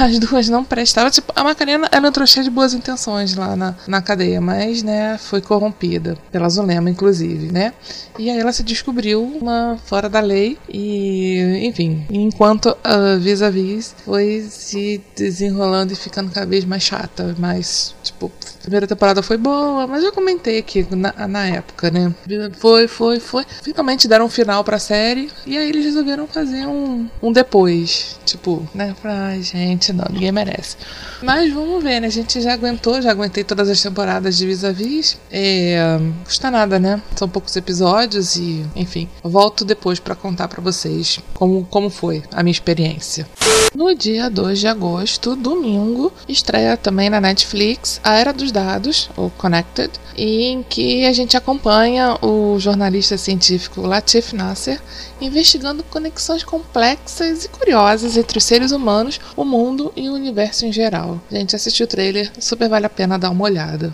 as 0.00 0.18
duas 0.18 0.48
não 0.48 0.64
prestavam. 0.64 1.10
Tipo, 1.10 1.32
a 1.34 1.42
Macarena 1.42 1.88
ela 1.90 2.08
entrou 2.08 2.26
cheia 2.26 2.44
de 2.44 2.50
boas 2.50 2.74
intenções 2.74 3.34
lá 3.34 3.56
na, 3.56 3.74
na 3.86 4.00
cadeia, 4.00 4.40
mas, 4.40 4.82
né, 4.82 5.18
foi 5.18 5.40
corrompida 5.40 6.16
pela 6.30 6.48
Zulema, 6.48 6.90
inclusive, 6.90 7.52
né? 7.52 7.72
E 8.18 8.30
aí 8.30 8.38
ela 8.38 8.52
se 8.52 8.62
descobriu 8.62 9.22
uma 9.22 9.78
fora 9.84 10.08
da 10.08 10.20
lei 10.20 10.58
e, 10.68 11.60
enfim, 11.62 12.06
enquanto 12.10 12.76
a 12.82 13.16
vis-a-vis 13.16 13.94
foi 14.04 14.46
se 14.48 15.00
desenrolando 15.16 15.92
e 15.92 15.96
ficando 15.96 16.30
cada 16.30 16.46
vez 16.46 16.64
mais 16.64 16.82
chata, 16.82 17.34
mais, 17.38 17.94
tipo, 18.18 18.32
a 18.58 18.60
primeira 18.62 18.86
temporada 18.86 19.22
foi 19.22 19.36
boa, 19.36 19.86
mas 19.86 20.02
eu 20.02 20.12
comentei 20.12 20.58
aqui 20.58 20.86
na, 20.90 21.28
na 21.28 21.46
época, 21.46 21.90
né? 21.90 22.12
Foi, 22.58 22.88
foi, 22.88 23.20
foi. 23.20 23.46
Finalmente 23.62 24.08
deram 24.08 24.26
um 24.26 24.28
final 24.28 24.64
pra 24.64 24.78
série 24.78 25.30
e 25.46 25.56
aí 25.56 25.68
eles 25.68 25.84
resolveram 25.84 26.26
fazer 26.26 26.66
um, 26.66 27.08
um 27.22 27.32
depois. 27.32 28.18
Tipo, 28.24 28.68
né? 28.74 28.94
Pra 29.00 29.38
gente, 29.38 29.92
não, 29.92 30.04
ninguém 30.10 30.32
merece. 30.32 30.76
Mas 31.22 31.52
vamos 31.52 31.82
ver, 31.82 32.00
né? 32.00 32.08
A 32.08 32.10
gente 32.10 32.40
já 32.40 32.52
aguentou, 32.52 33.00
já 33.00 33.10
aguentei 33.10 33.44
todas 33.44 33.68
as 33.68 33.80
temporadas 33.80 34.36
de 34.36 34.46
Vis-a-Vis. 34.46 35.18
É, 35.30 35.98
custa 36.24 36.50
nada, 36.50 36.78
né? 36.78 37.00
São 37.16 37.28
poucos 37.28 37.54
episódios 37.56 38.36
e, 38.36 38.66
enfim, 38.74 39.08
volto 39.22 39.64
depois 39.64 40.00
para 40.00 40.14
contar 40.14 40.48
para 40.48 40.60
vocês 40.60 41.20
como, 41.34 41.66
como 41.70 41.88
foi 41.88 42.22
a 42.32 42.42
minha 42.42 42.52
experiência. 42.52 43.26
No 43.74 43.94
dia 43.94 44.28
2 44.30 44.60
de 44.60 44.66
agosto, 44.66 45.36
domingo, 45.36 46.12
estreia 46.28 46.76
também 46.76 47.10
na 47.10 47.20
Netflix 47.20 48.00
A 48.08 48.14
Era 48.14 48.32
dos 48.32 48.50
Dados, 48.50 49.10
ou 49.18 49.28
Connected, 49.28 49.90
em 50.16 50.62
que 50.62 51.04
a 51.04 51.12
gente 51.12 51.36
acompanha 51.36 52.16
o 52.22 52.58
jornalista 52.58 53.18
científico 53.18 53.82
Latif 53.82 54.32
Nasser 54.32 54.80
investigando 55.20 55.84
conexões 55.84 56.42
complexas 56.42 57.44
e 57.44 57.50
curiosas 57.50 58.16
entre 58.16 58.38
os 58.38 58.44
seres 58.44 58.72
humanos, 58.72 59.20
o 59.36 59.44
mundo 59.44 59.92
e 59.94 60.08
o 60.08 60.14
universo 60.14 60.64
em 60.64 60.72
geral. 60.72 61.20
Gente, 61.30 61.54
assistiu 61.54 61.84
o 61.84 61.86
trailer, 61.86 62.32
super 62.40 62.70
vale 62.70 62.86
a 62.86 62.88
pena 62.88 63.18
dar 63.18 63.28
uma 63.28 63.44
olhada. 63.44 63.92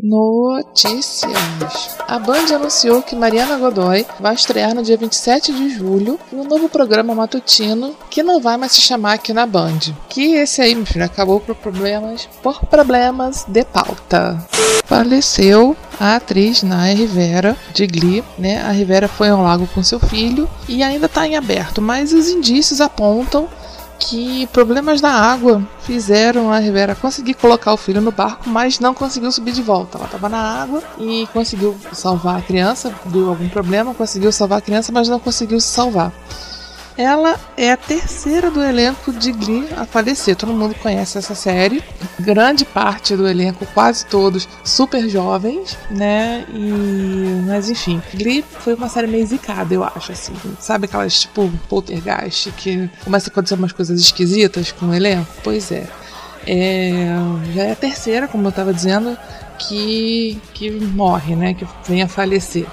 Notícias. 0.00 1.32
A 2.06 2.20
Band 2.20 2.54
anunciou 2.54 3.02
que 3.02 3.16
Mariana 3.16 3.58
Godoy 3.58 4.06
vai 4.20 4.32
estrear 4.32 4.72
no 4.72 4.82
dia 4.82 4.96
27 4.96 5.52
de 5.52 5.70
julho 5.70 6.20
um 6.32 6.44
novo 6.44 6.68
programa 6.68 7.16
matutino 7.16 7.96
que 8.08 8.22
não 8.22 8.40
vai 8.40 8.56
mais 8.56 8.72
se 8.72 8.80
chamar 8.80 9.14
aqui 9.14 9.32
na 9.32 9.44
Band. 9.44 9.80
Que 10.08 10.36
esse 10.36 10.62
aí, 10.62 10.74
meu 10.76 10.86
filho, 10.86 11.04
acabou 11.04 11.40
por 11.40 11.56
problemas, 11.56 12.28
por 12.40 12.60
problemas 12.66 13.44
de 13.48 13.64
pauta. 13.64 14.38
Faleceu 14.84 15.76
a 15.98 16.14
atriz 16.14 16.62
Naya 16.62 16.94
Rivera, 16.94 17.56
de 17.74 17.86
Glee, 17.86 18.22
né? 18.38 18.62
A 18.62 18.70
Rivera 18.70 19.08
foi 19.08 19.30
ao 19.30 19.42
lago 19.42 19.68
com 19.74 19.82
seu 19.82 19.98
filho 19.98 20.48
e 20.68 20.80
ainda 20.82 21.06
está 21.06 21.26
em 21.26 21.36
aberto, 21.36 21.82
mas 21.82 22.12
os 22.12 22.28
indícios 22.28 22.80
apontam 22.80 23.48
que 23.98 24.46
problemas 24.48 25.00
na 25.00 25.10
água 25.10 25.62
fizeram 25.80 26.52
a 26.52 26.58
Rivera 26.58 26.94
conseguir 26.94 27.34
colocar 27.34 27.72
o 27.72 27.76
filho 27.76 28.00
no 28.00 28.12
barco, 28.12 28.48
mas 28.48 28.78
não 28.78 28.94
conseguiu 28.94 29.32
subir 29.32 29.52
de 29.52 29.62
volta. 29.62 29.98
Ela 29.98 30.06
estava 30.06 30.28
na 30.28 30.38
água 30.38 30.82
e 30.98 31.28
conseguiu 31.32 31.76
salvar 31.92 32.38
a 32.38 32.42
criança, 32.42 32.94
deu 33.06 33.28
algum 33.28 33.48
problema, 33.48 33.94
conseguiu 33.94 34.30
salvar 34.30 34.58
a 34.58 34.62
criança, 34.62 34.92
mas 34.92 35.08
não 35.08 35.18
conseguiu 35.18 35.60
se 35.60 35.68
salvar. 35.68 36.12
Ela 36.98 37.38
é 37.56 37.70
a 37.70 37.76
terceira 37.76 38.50
do 38.50 38.60
elenco 38.60 39.12
de 39.12 39.30
Glee 39.30 39.68
a 39.76 39.86
falecer. 39.86 40.34
Todo 40.34 40.52
mundo 40.52 40.74
conhece 40.74 41.16
essa 41.16 41.32
série. 41.32 41.80
Grande 42.18 42.64
parte 42.64 43.14
do 43.14 43.28
elenco, 43.28 43.64
quase 43.66 44.04
todos, 44.04 44.48
super 44.64 45.08
jovens, 45.08 45.78
né? 45.92 46.44
E... 46.52 47.44
Mas 47.46 47.70
enfim, 47.70 48.02
Glee 48.12 48.44
foi 48.58 48.74
uma 48.74 48.88
série 48.88 49.06
meio 49.06 49.24
zicada, 49.24 49.72
eu 49.72 49.84
acho, 49.84 50.10
assim. 50.10 50.32
Sabe 50.58 50.86
aquelas, 50.86 51.20
tipo, 51.20 51.48
poltergeist 51.68 52.50
que 52.56 52.90
começa 53.04 53.28
a 53.28 53.30
acontecer 53.30 53.54
umas 53.54 53.70
coisas 53.70 54.00
esquisitas 54.00 54.72
com 54.72 54.86
o 54.86 54.94
elenco? 54.94 55.30
Pois 55.44 55.70
é. 55.70 55.86
É, 56.44 57.14
já 57.54 57.62
é 57.62 57.72
a 57.72 57.76
terceira, 57.76 58.26
como 58.26 58.44
eu 58.46 58.50
estava 58.50 58.74
dizendo, 58.74 59.16
que, 59.56 60.40
que 60.52 60.68
morre, 60.68 61.36
né? 61.36 61.54
Que 61.54 61.64
vem 61.86 62.02
a 62.02 62.08
falecer. 62.08 62.66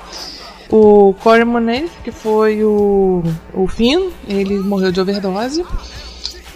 O 0.69 1.13
Corey 1.21 1.45
Monet, 1.45 1.89
que 2.03 2.11
foi 2.11 2.63
o, 2.63 3.23
o 3.53 3.67
Finn, 3.67 4.09
ele 4.27 4.59
morreu 4.59 4.91
de 4.91 4.99
overdose. 4.99 5.63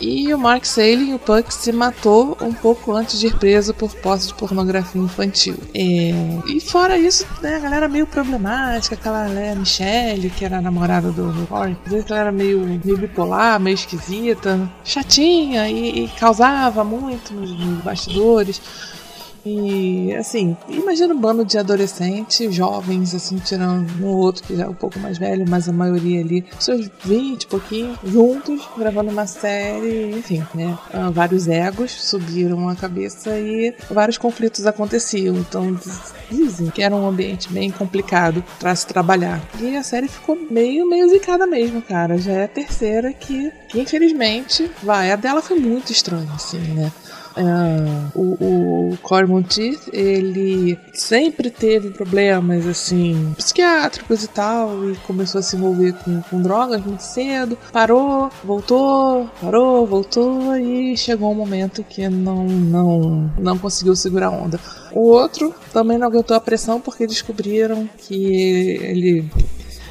E 0.02 0.34
o 0.34 0.40
Mark 0.40 0.64
Saley, 0.64 1.14
o 1.14 1.20
Puck, 1.20 1.54
se 1.54 1.74
matou 1.74 2.38
um 2.42 2.54
pouco 2.54 2.94
antes 2.94 3.20
de 3.20 3.28
ir 3.28 3.38
preso 3.38 3.74
por 3.74 3.94
posse 3.96 4.28
de 4.28 4.34
pornografia 4.34 5.02
infantil. 5.02 5.58
É... 5.74 6.12
E 6.48 6.62
fora 6.62 6.98
isso, 6.98 7.28
né, 7.42 7.58
a 7.58 7.60
galera 7.60 7.88
meio 7.90 8.08
problemática, 8.08 8.96
aquela 8.96 9.28
né, 9.28 9.54
Michelle, 9.56 10.30
que 10.30 10.46
era 10.46 10.60
a 10.60 10.62
namorada 10.62 11.12
do 11.12 11.46
Corey, 11.48 11.76
ela 11.86 12.20
era 12.20 12.32
meio, 12.32 12.62
meio 12.62 12.98
bipolar, 12.98 13.60
meio 13.60 13.76
esquisita, 13.76 14.70
chatinha 14.86 15.70
e, 15.70 16.06
e 16.06 16.08
causava 16.18 16.82
muito 16.84 17.34
nos, 17.34 17.52
nos 17.52 17.84
bastidores. 17.84 18.62
E 19.50 20.14
assim, 20.14 20.56
imagina 20.68 21.14
um 21.14 21.20
bando 21.20 21.44
de 21.44 21.58
adolescentes, 21.58 22.54
jovens, 22.54 23.16
assim, 23.16 23.38
tirando 23.38 23.90
um 24.04 24.08
outro 24.08 24.44
que 24.44 24.56
já 24.56 24.66
é 24.66 24.68
um 24.68 24.76
pouco 24.76 25.00
mais 25.00 25.18
velho, 25.18 25.46
mas 25.50 25.68
a 25.68 25.74
maioria 25.74 26.22
ali, 26.22 26.46
seus 26.60 26.90
20 27.04 27.48
pouquinho, 27.48 27.98
juntos, 28.04 28.62
gravando 28.78 29.10
uma 29.10 29.26
série, 29.26 30.12
enfim, 30.12 30.46
né? 30.54 30.78
Uh, 30.94 31.12
vários 31.12 31.48
egos 31.48 31.92
subiram 31.92 32.70
a 32.70 32.76
cabeça 32.76 33.40
e 33.40 33.74
vários 33.90 34.18
conflitos 34.18 34.68
aconteciam. 34.68 35.36
Então 35.38 35.76
dizem 36.30 36.70
que 36.70 36.84
era 36.84 36.96
um 36.96 37.08
ambiente 37.08 37.52
bem 37.52 37.72
complicado 37.72 38.44
para 38.60 38.76
se 38.76 38.86
trabalhar. 38.86 39.42
E 39.60 39.76
a 39.76 39.84
série 39.84 40.08
ficou 40.08 40.38
meio, 40.50 40.88
meio 40.88 41.10
zicada 41.10 41.48
mesmo, 41.48 41.82
cara. 41.82 42.18
Já 42.18 42.34
é 42.34 42.44
a 42.44 42.48
terceira 42.48 43.12
que, 43.14 43.52
que 43.68 43.80
infelizmente, 43.80 44.70
vai. 44.84 45.12
A 45.12 45.16
dela 45.16 45.42
foi 45.42 45.58
muito 45.58 45.92
estranha, 45.92 46.30
assim, 46.36 46.60
né? 46.60 46.92
Uh, 47.40 48.20
o, 48.20 48.92
o 48.92 48.98
Cormonteith, 48.98 49.90
ele 49.94 50.78
sempre 50.94 51.50
teve 51.50 51.90
problemas 51.92 52.68
assim 52.68 53.34
psiquiátricos 53.38 54.26
e 54.26 54.28
tal, 54.28 54.92
e 54.92 54.96
começou 54.98 55.40
a 55.40 55.42
se 55.42 55.56
envolver 55.56 55.94
com, 56.04 56.22
com 56.24 56.42
drogas 56.42 56.84
muito 56.84 57.00
cedo. 57.02 57.58
Parou, 57.72 58.30
voltou, 58.44 59.30
parou, 59.42 59.88
voltou 59.88 60.58
e 60.58 60.98
chegou 60.98 61.32
um 61.32 61.36
momento 61.36 61.82
que 61.82 62.10
não, 62.10 62.46
não, 62.46 63.32
não 63.40 63.58
conseguiu 63.58 63.96
segurar 63.96 64.28
a 64.28 64.32
onda. 64.32 64.60
O 64.92 65.08
outro 65.10 65.56
também 65.72 65.98
não 65.98 66.08
aguentou 66.08 66.36
a 66.36 66.42
pressão 66.42 66.82
porque 66.82 67.08
descobriram 67.08 67.90
que 67.98 68.16
ele 68.82 69.32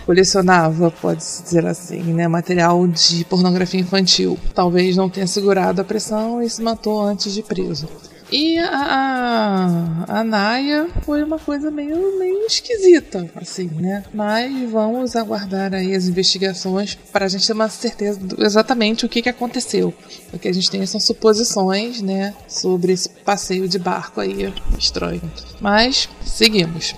colecionava, 0.08 0.90
pode-se 0.90 1.42
dizer 1.42 1.66
assim, 1.66 2.02
né, 2.14 2.26
material 2.26 2.88
de 2.88 3.26
pornografia 3.26 3.78
infantil. 3.78 4.38
Talvez 4.54 4.96
não 4.96 5.10
tenha 5.10 5.26
segurado 5.26 5.82
a 5.82 5.84
pressão 5.84 6.42
e 6.42 6.48
se 6.48 6.62
matou 6.62 7.02
antes 7.02 7.34
de 7.34 7.42
preso. 7.42 7.86
E 8.32 8.58
a, 8.58 10.06
a, 10.08 10.20
a 10.20 10.24
Naya 10.24 10.88
foi 11.02 11.22
uma 11.22 11.38
coisa 11.38 11.70
meio, 11.70 12.18
meio 12.18 12.46
esquisita, 12.46 13.28
assim, 13.36 13.66
né? 13.66 14.02
Mas 14.14 14.70
vamos 14.70 15.14
aguardar 15.14 15.74
aí 15.74 15.94
as 15.94 16.06
investigações 16.06 16.94
para 17.12 17.26
a 17.26 17.28
gente 17.28 17.46
ter 17.46 17.52
uma 17.52 17.68
certeza 17.68 18.18
do, 18.18 18.42
exatamente 18.42 19.04
o 19.04 19.10
que, 19.10 19.20
que 19.20 19.28
aconteceu. 19.28 19.92
O 20.32 20.38
que 20.38 20.48
a 20.48 20.52
gente 20.54 20.70
tem 20.70 20.86
são 20.86 21.00
suposições, 21.00 22.00
né? 22.00 22.34
Sobre 22.48 22.94
esse 22.94 23.10
passeio 23.10 23.68
de 23.68 23.78
barco 23.78 24.22
aí 24.22 24.54
estranho. 24.78 25.20
Mas 25.60 26.08
seguimos. 26.24 26.94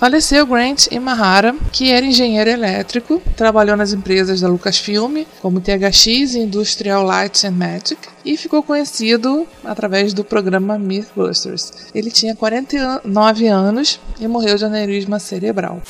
Faleceu 0.00 0.46
Grant 0.46 0.86
Imahara, 0.90 1.54
que 1.70 1.90
era 1.90 2.06
engenheiro 2.06 2.48
elétrico, 2.48 3.20
trabalhou 3.36 3.76
nas 3.76 3.92
empresas 3.92 4.40
da 4.40 4.48
Lucasfilm, 4.48 5.26
como 5.42 5.60
THX 5.60 6.06
e 6.06 6.38
Industrial 6.38 7.02
Light 7.02 7.46
and 7.46 7.50
Magic, 7.50 7.98
e 8.24 8.34
ficou 8.34 8.62
conhecido 8.62 9.46
através 9.62 10.14
do 10.14 10.24
programa 10.24 10.78
Mythbusters. 10.78 11.90
Ele 11.94 12.10
tinha 12.10 12.34
49 12.34 13.46
anos 13.46 14.00
e 14.18 14.26
morreu 14.26 14.56
de 14.56 14.64
aneurisma 14.64 15.18
cerebral. 15.18 15.82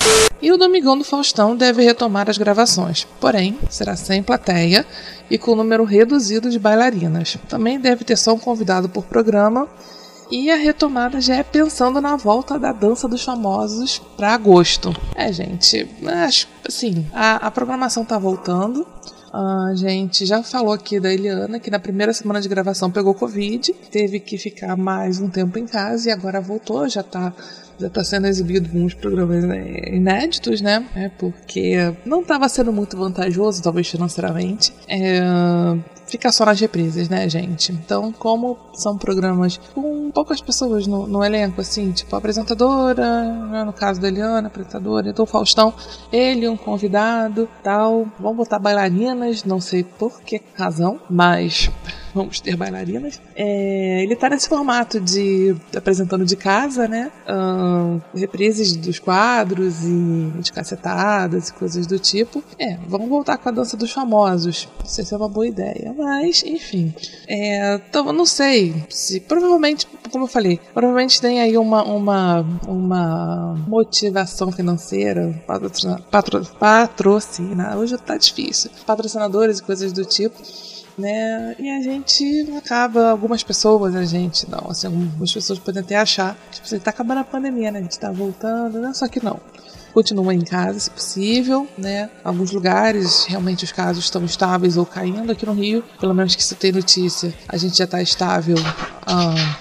E 0.43 0.51
o 0.51 0.59
Domingão 0.59 0.99
do 0.99 1.05
Faustão 1.05 1.55
deve 1.55 1.85
retomar 1.85 2.29
as 2.29 2.37
gravações, 2.37 3.07
porém 3.21 3.57
será 3.71 3.95
sem 3.95 4.25
plateia 4.25 4.85
e 5.31 5.39
com 5.39 5.55
número 5.55 5.85
reduzido 5.85 6.51
de 6.51 6.59
bailarinas. 6.59 7.37
Também 7.49 7.79
deve 7.79 8.05
ter 8.05 8.17
só 8.17 8.35
um 8.35 8.39
convidado 8.41 8.89
por 8.89 9.05
programa 9.05 9.69
e 10.31 10.51
a 10.51 10.57
retomada 10.57 11.21
já 11.21 11.37
é 11.37 11.43
pensando 11.43 12.01
na 12.01 12.17
volta 12.17 12.59
da 12.59 12.73
dança 12.73 13.09
dos 13.09 13.25
famosos 13.25 13.99
para 14.17 14.33
agosto. 14.33 14.95
É, 15.15 15.33
gente, 15.33 15.89
acho 16.07 16.49
assim, 16.67 17.07
a, 17.13 17.47
a 17.47 17.51
programação 17.51 18.05
tá 18.05 18.19
voltando. 18.19 18.87
A 19.33 19.73
gente 19.77 20.27
já 20.27 20.43
falou 20.43 20.73
aqui 20.73 20.99
da 20.99 21.13
Eliana 21.13 21.61
que 21.61 21.71
na 21.71 21.79
primeira 21.79 22.13
semana 22.13 22.41
de 22.41 22.49
gravação 22.49 22.91
pegou 22.91 23.15
Covid, 23.15 23.73
teve 23.91 24.19
que 24.19 24.37
ficar 24.37 24.77
mais 24.77 25.21
um 25.21 25.29
tempo 25.29 25.57
em 25.57 25.67
casa 25.67 26.09
e 26.09 26.13
agora 26.13 26.41
voltou, 26.41 26.89
já 26.89 27.03
tá 27.03 27.33
já 27.81 27.87
está 27.87 28.05
sendo 28.05 28.27
exibido 28.27 28.77
uns 28.77 28.93
programas 28.93 29.43
né, 29.45 29.95
inéditos, 29.95 30.61
né? 30.61 30.87
É 30.95 31.09
porque 31.09 31.95
não 32.05 32.21
estava 32.21 32.49
sendo 32.49 32.73
muito 32.73 32.97
vantajoso, 32.97 33.63
talvez 33.63 33.89
financeiramente. 33.89 34.73
É, 34.87 35.21
ficar 36.07 36.33
só 36.33 36.45
nas 36.45 36.61
reprises, 36.61 37.09
né, 37.09 37.29
gente? 37.29 37.73
Então, 37.73 38.13
como 38.13 38.59
são 38.75 38.99
programas 38.99 39.59
com 39.75 40.11
poucas 40.11 40.41
pessoas 40.41 40.87
no, 40.87 41.07
no 41.07 41.25
elenco, 41.25 41.61
assim, 41.61 41.93
tipo 41.93 42.15
a 42.15 42.19
apresentadora, 42.19 43.23
né, 43.47 43.65
no 43.65 43.73
caso 43.73 44.01
da 44.01 44.09
Eliana, 44.09 44.49
apresentadora, 44.49 45.09
então 45.09 45.23
o 45.23 45.27
Faustão, 45.27 45.73
ele, 46.13 46.49
um 46.49 46.57
convidado, 46.57 47.49
tal. 47.63 48.07
Vamos 48.19 48.37
botar 48.37 48.59
bailarinas, 48.59 49.45
não 49.45 49.61
sei 49.61 49.85
por 49.85 50.21
que 50.21 50.43
razão, 50.55 51.01
mas 51.09 51.71
vamos 52.15 52.41
ter 52.41 52.57
bailarinas. 52.57 53.21
É, 53.35 54.03
ele 54.03 54.17
tá 54.17 54.29
nesse 54.29 54.49
formato 54.49 55.01
de 55.01 55.57
apresentando 55.77 56.25
de 56.25 56.37
casa, 56.37 56.87
né? 56.89 57.11
Uh, 57.29 58.01
reprises 58.15 58.77
dos 58.77 58.99
quadros 58.99 59.85
e 59.85 60.33
de 60.41 60.53
cacetadas 60.53 61.49
e 61.49 61.53
coisas 61.55 61.87
do 61.87 61.99
tipo. 61.99 62.43
É, 62.59 62.77
vamos 62.87 63.09
voltar 63.09 63.39
com 63.39 63.49
a 63.49 63.53
dança 63.53 63.77
dos 63.77 63.93
famosos. 63.93 64.69
Não 64.79 64.87
sei 64.87 65.05
se 65.05 65.15
é 65.15 65.17
uma 65.17 65.29
boa 65.29 65.47
ideia, 65.47 65.95
mas 65.97 66.43
enfim. 66.45 66.95
É, 67.29 67.75
então, 67.75 68.13
não 68.13 68.27
sei 68.27 68.85
se 68.89 69.21
provavelmente, 69.21 69.87
como 70.11 70.25
eu 70.25 70.29
falei, 70.29 70.61
provavelmente 70.75 71.21
tem 71.21 71.41
aí 71.41 71.57
uma, 71.57 71.83
uma, 71.85 72.41
uma 72.67 73.55
motivação 73.67 74.51
financeira, 74.51 75.43
patrocina, 75.47 76.01
patro, 76.11 76.45
patrocina, 76.59 77.77
hoje 77.77 77.97
tá 77.99 78.17
difícil, 78.17 78.71
patrocinadores 78.87 79.59
e 79.59 79.63
coisas 79.63 79.93
do 79.93 80.05
tipo 80.05 80.41
né? 80.99 81.55
E 81.59 81.69
a 81.71 81.83
gente 81.83 82.53
acaba, 82.57 83.11
algumas 83.11 83.43
pessoas, 83.43 83.95
a 83.95 84.05
gente 84.05 84.49
não, 84.51 84.71
assim, 84.71 84.87
algumas 84.87 85.33
pessoas 85.33 85.59
podem 85.59 85.83
até 85.83 85.97
achar, 85.97 86.37
tipo, 86.51 86.67
você 86.67 86.79
tá 86.79 86.91
acabando 86.91 87.21
a 87.21 87.25
pandemia, 87.25 87.71
né? 87.71 87.79
A 87.79 87.83
gente 87.83 87.99
tá 87.99 88.11
voltando, 88.11 88.81
né? 88.81 88.93
Só 88.95 89.09
que 89.09 89.23
não. 89.25 89.41
Continua 89.93 90.33
em 90.33 90.43
casa, 90.43 90.79
se 90.79 90.91
possível, 90.91 91.67
né? 91.77 92.09
Alguns 92.23 92.53
lugares, 92.53 93.25
realmente 93.25 93.65
os 93.65 93.73
casos 93.73 94.05
estão 94.05 94.25
estáveis 94.25 94.77
ou 94.77 94.87
caindo 94.87 95.33
aqui 95.33 95.45
no 95.45 95.53
Rio, 95.53 95.83
pelo 95.99 96.15
menos 96.15 96.37
que 96.37 96.45
se 96.45 96.55
tem 96.55 96.71
notícia, 96.71 97.35
a 97.49 97.57
gente 97.57 97.77
já 97.77 97.89
tá 97.89 98.01
estável. 98.01 98.57
Ah, 99.05 99.57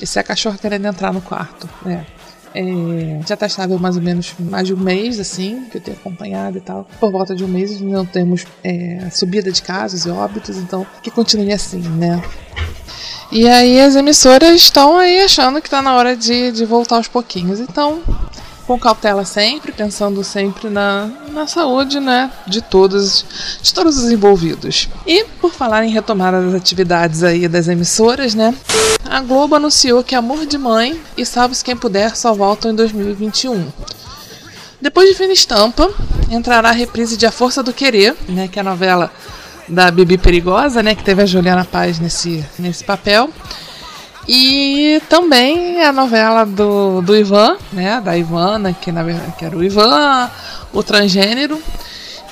esse 0.00 0.18
é 0.18 0.20
a 0.20 0.24
cachorra 0.24 0.58
querendo 0.58 0.86
entrar 0.86 1.14
no 1.14 1.22
quarto, 1.22 1.66
né? 1.82 2.06
É, 2.54 3.20
já 3.26 3.34
está 3.34 3.46
estável 3.46 3.78
mais 3.78 3.96
ou 3.96 4.02
menos 4.02 4.34
mais 4.38 4.66
de 4.66 4.74
um 4.74 4.78
mês, 4.78 5.18
assim, 5.18 5.64
que 5.70 5.78
eu 5.78 5.80
tenho 5.80 5.96
acompanhado 5.96 6.58
e 6.58 6.60
tal. 6.60 6.86
Por 7.00 7.10
volta 7.10 7.34
de 7.34 7.44
um 7.44 7.48
mês 7.48 7.80
não 7.80 8.04
temos 8.04 8.44
é, 8.62 9.08
subida 9.10 9.50
de 9.50 9.62
casos 9.62 10.04
e 10.04 10.10
óbitos, 10.10 10.56
então 10.56 10.86
que 11.02 11.10
continue 11.10 11.52
assim, 11.52 11.78
né? 11.78 12.22
E 13.30 13.48
aí 13.48 13.80
as 13.80 13.96
emissoras 13.96 14.60
estão 14.60 14.98
aí 14.98 15.20
achando 15.20 15.60
que 15.60 15.66
está 15.66 15.80
na 15.80 15.94
hora 15.94 16.14
de, 16.14 16.52
de 16.52 16.66
voltar 16.66 16.96
aos 16.96 17.08
pouquinhos. 17.08 17.60
Então, 17.60 18.02
com 18.66 18.78
cautela 18.78 19.24
sempre, 19.24 19.72
pensando 19.72 20.22
sempre 20.22 20.68
na, 20.68 21.10
na 21.32 21.46
saúde, 21.46 21.98
né, 21.98 22.30
de 22.46 22.60
todos, 22.60 23.24
de 23.62 23.72
todos 23.72 23.96
os 23.96 24.10
envolvidos. 24.10 24.88
E 25.06 25.24
por 25.40 25.52
falar 25.52 25.84
em 25.84 25.90
retomada 25.90 26.42
das 26.42 26.54
atividades 26.54 27.22
aí 27.22 27.48
das 27.48 27.68
emissoras, 27.68 28.34
né, 28.34 28.54
a 29.12 29.20
Globo 29.20 29.54
anunciou 29.54 30.02
que 30.02 30.14
Amor 30.14 30.46
de 30.46 30.56
Mãe 30.56 30.98
e 31.18 31.26
Salve-se 31.26 31.62
Quem 31.62 31.76
Puder 31.76 32.16
só 32.16 32.32
voltam 32.32 32.70
em 32.70 32.74
2021. 32.74 33.70
Depois 34.80 35.06
de 35.06 35.14
Fina 35.14 35.34
Estampa, 35.34 35.86
entrará 36.30 36.70
a 36.70 36.72
reprise 36.72 37.14
de 37.18 37.26
A 37.26 37.30
Força 37.30 37.62
do 37.62 37.74
Querer, 37.74 38.16
né, 38.26 38.48
que 38.48 38.58
é 38.58 38.62
a 38.62 38.64
novela 38.64 39.12
da 39.68 39.90
Bibi 39.90 40.16
Perigosa, 40.16 40.82
né, 40.82 40.94
que 40.94 41.04
teve 41.04 41.20
a 41.20 41.26
Juliana 41.26 41.62
Paz 41.62 41.98
nesse, 41.98 42.42
nesse 42.58 42.82
papel. 42.84 43.28
E 44.26 45.02
também 45.10 45.82
a 45.82 45.92
novela 45.92 46.46
do, 46.46 47.02
do 47.02 47.14
Ivan, 47.14 47.58
né? 47.72 48.00
Da 48.00 48.16
Ivana, 48.16 48.72
que 48.72 48.92
na 48.92 49.02
que 49.36 49.44
era 49.44 49.56
o 49.56 49.64
Ivan, 49.64 50.30
o 50.72 50.80
transgênero. 50.82 51.60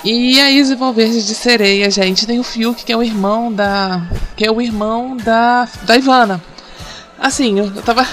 E 0.04 0.40
a 0.40 0.50
Izzy 0.50 0.76
Valverde 0.76 1.26
de 1.26 1.34
Sereia, 1.34 1.90
gente. 1.90 2.26
Tem 2.26 2.38
o 2.38 2.44
Fiuk, 2.44 2.84
que 2.84 2.92
é 2.92 2.96
o 2.96 3.02
irmão 3.02 3.52
da. 3.52 4.02
Que 4.36 4.46
é 4.46 4.50
o 4.52 4.62
irmão 4.62 5.16
da, 5.16 5.68
da 5.82 5.96
Ivana. 5.96 6.40
Assim, 7.20 7.58
eu, 7.58 7.70
tava 7.82 8.06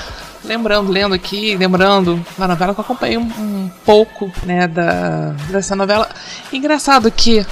lembrando, 0.43 0.91
lendo 0.91 1.15
aqui, 1.15 1.55
lembrando 1.55 2.23
da 2.37 2.45
novela 2.45 2.73
que 2.73 2.79
eu 2.81 2.83
acompanhei 2.83 3.17
um, 3.17 3.21
um, 3.21 3.71
pouco, 3.85 4.29
né, 4.43 4.67
da, 4.67 5.33
dessa 5.49 5.77
novela. 5.77 6.09
Engraçado 6.51 7.09
que 7.09 7.45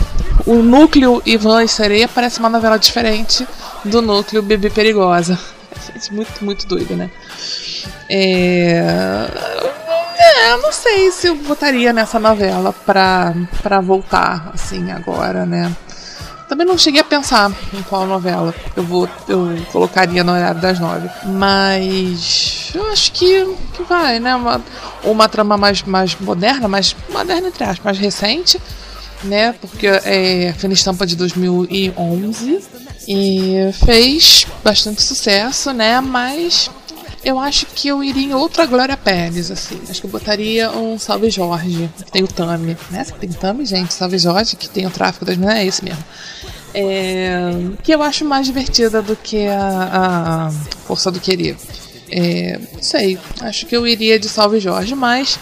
o 0.45 0.55
núcleo 0.55 1.21
Ivan 1.25 1.63
e 1.63 1.67
Sereia 1.69 2.09
parece 2.09 2.39
uma 2.39 2.49
novela 2.49 2.77
diferente 2.77 3.47
do 3.85 4.01
núcleo 4.01 4.41
Bebê 4.41 4.69
Perigosa. 4.69 5.39
Gente, 5.93 6.13
muito, 6.13 6.43
muito 6.43 6.67
doido, 6.67 6.93
né? 6.95 7.09
É... 8.09 9.27
é. 10.17 10.51
Eu 10.51 10.61
não 10.61 10.73
sei 10.73 11.11
se 11.11 11.27
eu 11.27 11.35
votaria 11.35 11.93
nessa 11.93 12.19
novela 12.19 12.73
pra, 12.85 13.33
pra 13.63 13.79
voltar, 13.79 14.51
assim, 14.53 14.91
agora, 14.91 15.45
né? 15.45 15.73
Também 16.47 16.65
não 16.65 16.77
cheguei 16.77 17.01
a 17.01 17.03
pensar 17.03 17.51
em 17.73 17.81
qual 17.83 18.05
novela 18.05 18.53
eu 18.75 18.83
vou 18.83 19.09
eu 19.27 19.57
colocaria 19.71 20.23
no 20.23 20.31
horário 20.31 20.61
das 20.61 20.79
nove. 20.79 21.09
Mas 21.25 22.71
eu 22.73 22.85
acho 22.91 23.11
que, 23.11 23.45
que 23.73 23.83
vai, 23.83 24.19
né? 24.19 24.35
Uma, 24.35 24.61
uma 25.03 25.29
trama 25.29 25.57
mais, 25.57 25.81
mais 25.83 26.15
moderna, 26.19 26.67
mais 26.67 26.95
moderna 27.09 27.47
entre 27.47 27.63
aspas, 27.63 27.83
mais 27.83 27.97
recente, 27.97 28.61
né? 29.23 29.53
Porque 29.53 29.87
é 29.87 30.53
Fina 30.57 30.73
Estampa 30.73 31.05
de 31.05 31.15
2011 31.15 32.63
e 33.07 33.71
fez 33.85 34.45
bastante 34.63 35.01
sucesso, 35.01 35.73
né? 35.73 35.99
Mas 35.99 36.69
eu 37.25 37.39
acho 37.39 37.65
que 37.65 37.87
eu 37.87 38.03
iria 38.03 38.23
em 38.23 38.33
outra 38.35 38.67
Glória 38.67 38.95
Pérez, 38.95 39.49
assim. 39.49 39.81
Acho 39.89 39.99
que 39.99 40.05
eu 40.05 40.11
botaria 40.11 40.69
um 40.71 40.99
Salve 40.99 41.31
Jorge, 41.31 41.89
que 41.97 42.11
tem 42.11 42.23
o 42.23 42.27
Tami. 42.27 42.77
Né? 42.91 43.03
Tem 43.19 43.29
Tami, 43.31 43.65
gente, 43.65 43.95
Salve 43.95 44.19
Jorge, 44.19 44.55
que 44.55 44.69
tem 44.69 44.85
o 44.85 44.91
tráfico 44.91 45.25
das 45.25 45.35
meninas, 45.35 45.57
é 45.57 45.65
esse 45.65 45.83
mesmo. 45.83 46.03
É, 46.77 47.39
que 47.81 47.93
eu 47.93 48.01
acho 48.01 48.25
mais 48.25 48.45
divertida 48.45 49.01
do 49.01 49.15
que 49.15 49.47
a, 49.47 50.47
a 50.47 50.51
Força 50.85 51.09
do 51.09 51.19
Querer. 51.19 51.55
É, 52.11 52.59
não 52.73 52.83
sei, 52.83 53.17
acho 53.41 53.65
que 53.65 53.75
eu 53.75 53.87
iria 53.87 54.19
de 54.19 54.27
Salve 54.27 54.59
Jorge, 54.59 54.93
mas 54.93 55.39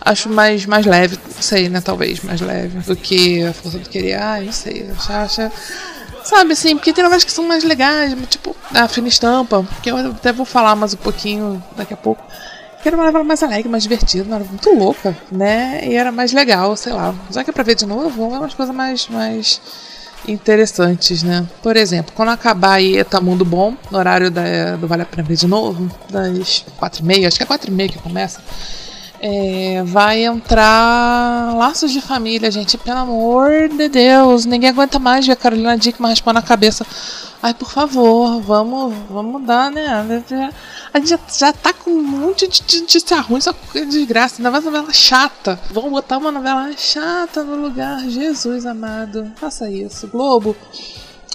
acho 0.00 0.30
mais, 0.30 0.64
mais 0.64 0.86
leve, 0.86 1.18
não 1.34 1.42
sei, 1.42 1.68
né? 1.68 1.80
Talvez 1.80 2.20
mais 2.20 2.40
leve 2.40 2.78
do 2.80 2.96
que 2.96 3.42
a 3.42 3.52
Força 3.52 3.78
do 3.78 3.88
Querer. 3.88 4.14
Ah, 4.14 4.40
não 4.40 4.52
sei, 4.52 4.88
acho, 4.96 5.12
acho 5.12 5.52
Sabe 6.24 6.52
assim, 6.52 6.76
porque 6.76 6.92
tem 6.92 7.02
novelas 7.02 7.24
que 7.24 7.32
são 7.32 7.46
mais 7.46 7.64
legais, 7.64 8.14
tipo 8.28 8.54
a 8.74 8.86
Fina 8.86 9.08
Estampa, 9.08 9.66
que 9.82 9.90
eu 9.90 9.96
até 9.96 10.32
vou 10.32 10.44
falar 10.44 10.76
mais 10.76 10.94
um 10.94 10.98
pouquinho 10.98 11.62
daqui 11.76 11.94
a 11.94 11.96
pouco. 11.96 12.22
Que 12.82 12.88
era 12.88 12.96
uma 12.96 13.04
novela 13.04 13.24
mais 13.24 13.42
alegre, 13.42 13.68
mais 13.68 13.82
divertida, 13.82 14.24
uma 14.24 14.38
novela 14.38 14.50
muito 14.50 14.70
louca, 14.74 15.16
né? 15.30 15.80
E 15.84 15.94
era 15.94 16.10
mais 16.10 16.32
legal, 16.32 16.76
sei 16.76 16.92
lá. 16.92 17.14
Já 17.30 17.44
que 17.44 17.50
é 17.50 17.52
pra 17.52 17.62
ver 17.62 17.74
de 17.74 17.86
novo, 17.86 18.30
ver 18.30 18.36
umas 18.36 18.54
coisas 18.54 18.74
mais, 18.74 19.08
mais 19.08 19.60
interessantes, 20.26 21.22
né? 21.22 21.46
Por 21.62 21.76
exemplo, 21.76 22.12
quando 22.14 22.30
acabar 22.30 22.74
aí 22.74 23.02
Tá 23.04 23.20
Mundo 23.20 23.44
Bom, 23.44 23.74
no 23.90 23.98
horário 23.98 24.30
da, 24.30 24.76
do 24.76 24.86
Vale 24.86 25.02
a 25.02 25.06
Pena 25.06 25.22
Ver 25.22 25.36
de 25.36 25.46
novo, 25.46 25.90
das 26.08 26.64
quatro 26.76 27.02
e 27.02 27.06
meia, 27.06 27.28
acho 27.28 27.36
que 27.36 27.42
é 27.42 27.46
quatro 27.46 27.70
e 27.70 27.74
meia 27.74 27.88
que 27.88 27.98
começa. 27.98 28.40
É, 29.22 29.82
vai 29.84 30.24
entrar 30.24 31.54
Laços 31.54 31.92
de 31.92 32.00
Família, 32.00 32.50
gente. 32.50 32.78
Pelo 32.78 33.00
amor 33.00 33.68
de 33.68 33.88
Deus, 33.88 34.46
ninguém 34.46 34.70
aguenta 34.70 34.98
mais 34.98 35.26
ver 35.26 35.32
a 35.32 35.36
Carolina 35.36 35.76
Dickman 35.76 36.08
raspando 36.10 36.38
a 36.38 36.42
cabeça. 36.42 36.86
Ai, 37.42 37.52
por 37.52 37.70
favor, 37.70 38.40
vamos, 38.40 38.94
vamos 39.10 39.32
mudar, 39.32 39.70
né? 39.70 39.86
A 40.92 40.98
gente 40.98 41.10
já, 41.10 41.18
já 41.38 41.52
tá 41.52 41.72
com 41.72 41.90
um 41.90 42.02
monte 42.02 42.48
de 42.48 42.80
notícia 42.80 43.20
ruim, 43.20 43.40
só 43.40 43.52
que 43.52 43.84
desgraça. 43.84 44.36
Ainda 44.38 44.50
mais 44.50 44.64
novela 44.64 44.92
chata. 44.92 45.60
Vamos 45.70 45.90
botar 45.90 46.16
uma 46.16 46.32
novela 46.32 46.70
chata 46.76 47.44
no 47.44 47.56
lugar. 47.56 48.00
Jesus 48.08 48.64
amado, 48.64 49.30
faça 49.36 49.70
isso. 49.70 50.08
Globo, 50.08 50.56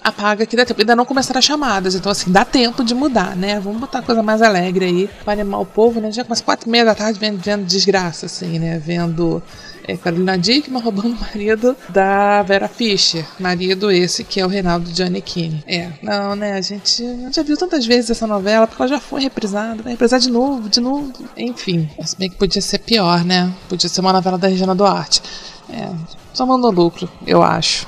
apaga 0.05 0.45
que 0.45 0.55
dá 0.55 0.63
tempo. 0.63 0.79
Ainda 0.79 0.95
não 0.95 1.05
começaram 1.05 1.39
as 1.39 1.45
chamadas, 1.45 1.95
então 1.95 2.11
assim, 2.11 2.31
dá 2.31 2.45
tempo 2.45 2.83
de 2.83 2.93
mudar, 2.93 3.35
né? 3.35 3.59
Vamos 3.59 3.79
botar 3.79 4.03
coisa 4.03 4.21
mais 4.21 4.41
alegre 4.41 4.85
aí 4.85 5.09
para 5.23 5.33
animar 5.33 5.59
o 5.59 5.65
povo, 5.65 5.99
né? 5.99 6.11
Já 6.11 6.23
começa 6.23 6.43
quatro 6.43 6.69
e 6.69 6.71
meia 6.71 6.85
da 6.85 6.93
tarde 6.93 7.19
vendo, 7.19 7.39
vendo 7.39 7.65
desgraça, 7.65 8.27
assim, 8.27 8.59
né? 8.59 8.77
Vendo 8.77 9.41
é, 9.87 9.97
Carolina 9.97 10.37
Dickman 10.37 10.81
roubando 10.81 11.15
o 11.15 11.19
marido 11.19 11.75
da 11.89 12.43
Vera 12.43 12.67
Fischer. 12.67 13.25
Marido 13.39 13.89
esse 13.89 14.23
que 14.23 14.39
é 14.39 14.45
o 14.45 14.49
Reinaldo 14.49 14.93
Giannichini. 14.93 15.63
É, 15.67 15.89
não, 16.03 16.35
né? 16.35 16.53
A 16.53 16.61
gente 16.61 17.03
já 17.31 17.41
viu 17.41 17.57
tantas 17.57 17.85
vezes 17.85 18.11
essa 18.11 18.27
novela, 18.27 18.67
porque 18.67 18.81
ela 18.83 18.89
já 18.89 18.99
foi 18.99 19.21
reprisada, 19.21 19.81
vai 19.81 19.93
reprisar 19.93 20.19
de 20.19 20.29
novo, 20.29 20.69
de 20.69 20.79
novo. 20.79 21.11
Enfim, 21.35 21.89
se 22.03 22.15
bem 22.15 22.29
que 22.29 22.35
podia 22.35 22.61
ser 22.61 22.79
pior, 22.79 23.25
né? 23.25 23.51
Podia 23.67 23.89
ser 23.89 24.01
uma 24.01 24.13
novela 24.13 24.37
da 24.37 24.47
Regina 24.47 24.75
Duarte. 24.75 25.21
É, 25.67 25.89
só 26.31 26.45
mandou 26.45 26.69
lucro, 26.69 27.09
eu 27.25 27.41
acho. 27.41 27.87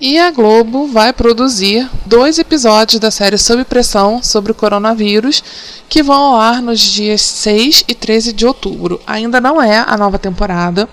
E 0.00 0.18
a 0.18 0.30
Globo 0.30 0.86
vai 0.88 1.12
produzir 1.12 1.88
dois 2.04 2.38
episódios 2.38 3.00
da 3.00 3.10
série 3.10 3.38
Sob 3.38 3.64
Pressão 3.64 4.22
sobre 4.22 4.52
o 4.52 4.54
coronavírus, 4.54 5.42
que 5.88 6.02
vão 6.02 6.20
ao 6.20 6.40
ar 6.40 6.60
nos 6.60 6.80
dias 6.80 7.22
6 7.22 7.84
e 7.88 7.94
13 7.94 8.32
de 8.32 8.44
outubro. 8.44 9.00
Ainda 9.06 9.40
não 9.40 9.62
é 9.62 9.78
a 9.78 9.96
nova 9.96 10.18
temporada, 10.18 10.88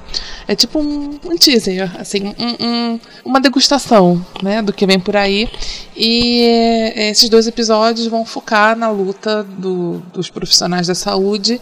é 0.47 0.55
tipo 0.55 0.79
um, 0.79 1.19
um 1.25 1.35
teaser, 1.35 1.91
assim, 1.99 2.33
um, 2.39 2.65
um, 2.65 2.99
uma 3.25 3.41
degustação 3.41 4.25
né, 4.41 4.61
do 4.61 4.71
que 4.71 4.85
vem 4.85 4.99
por 4.99 5.17
aí. 5.17 5.49
E 5.95 6.93
esses 6.95 7.27
dois 7.27 7.47
episódios 7.47 8.07
vão 8.07 8.23
focar 8.23 8.77
na 8.77 8.89
luta 8.89 9.43
do, 9.43 10.01
dos 10.13 10.29
profissionais 10.29 10.87
da 10.87 10.95
saúde 10.95 11.59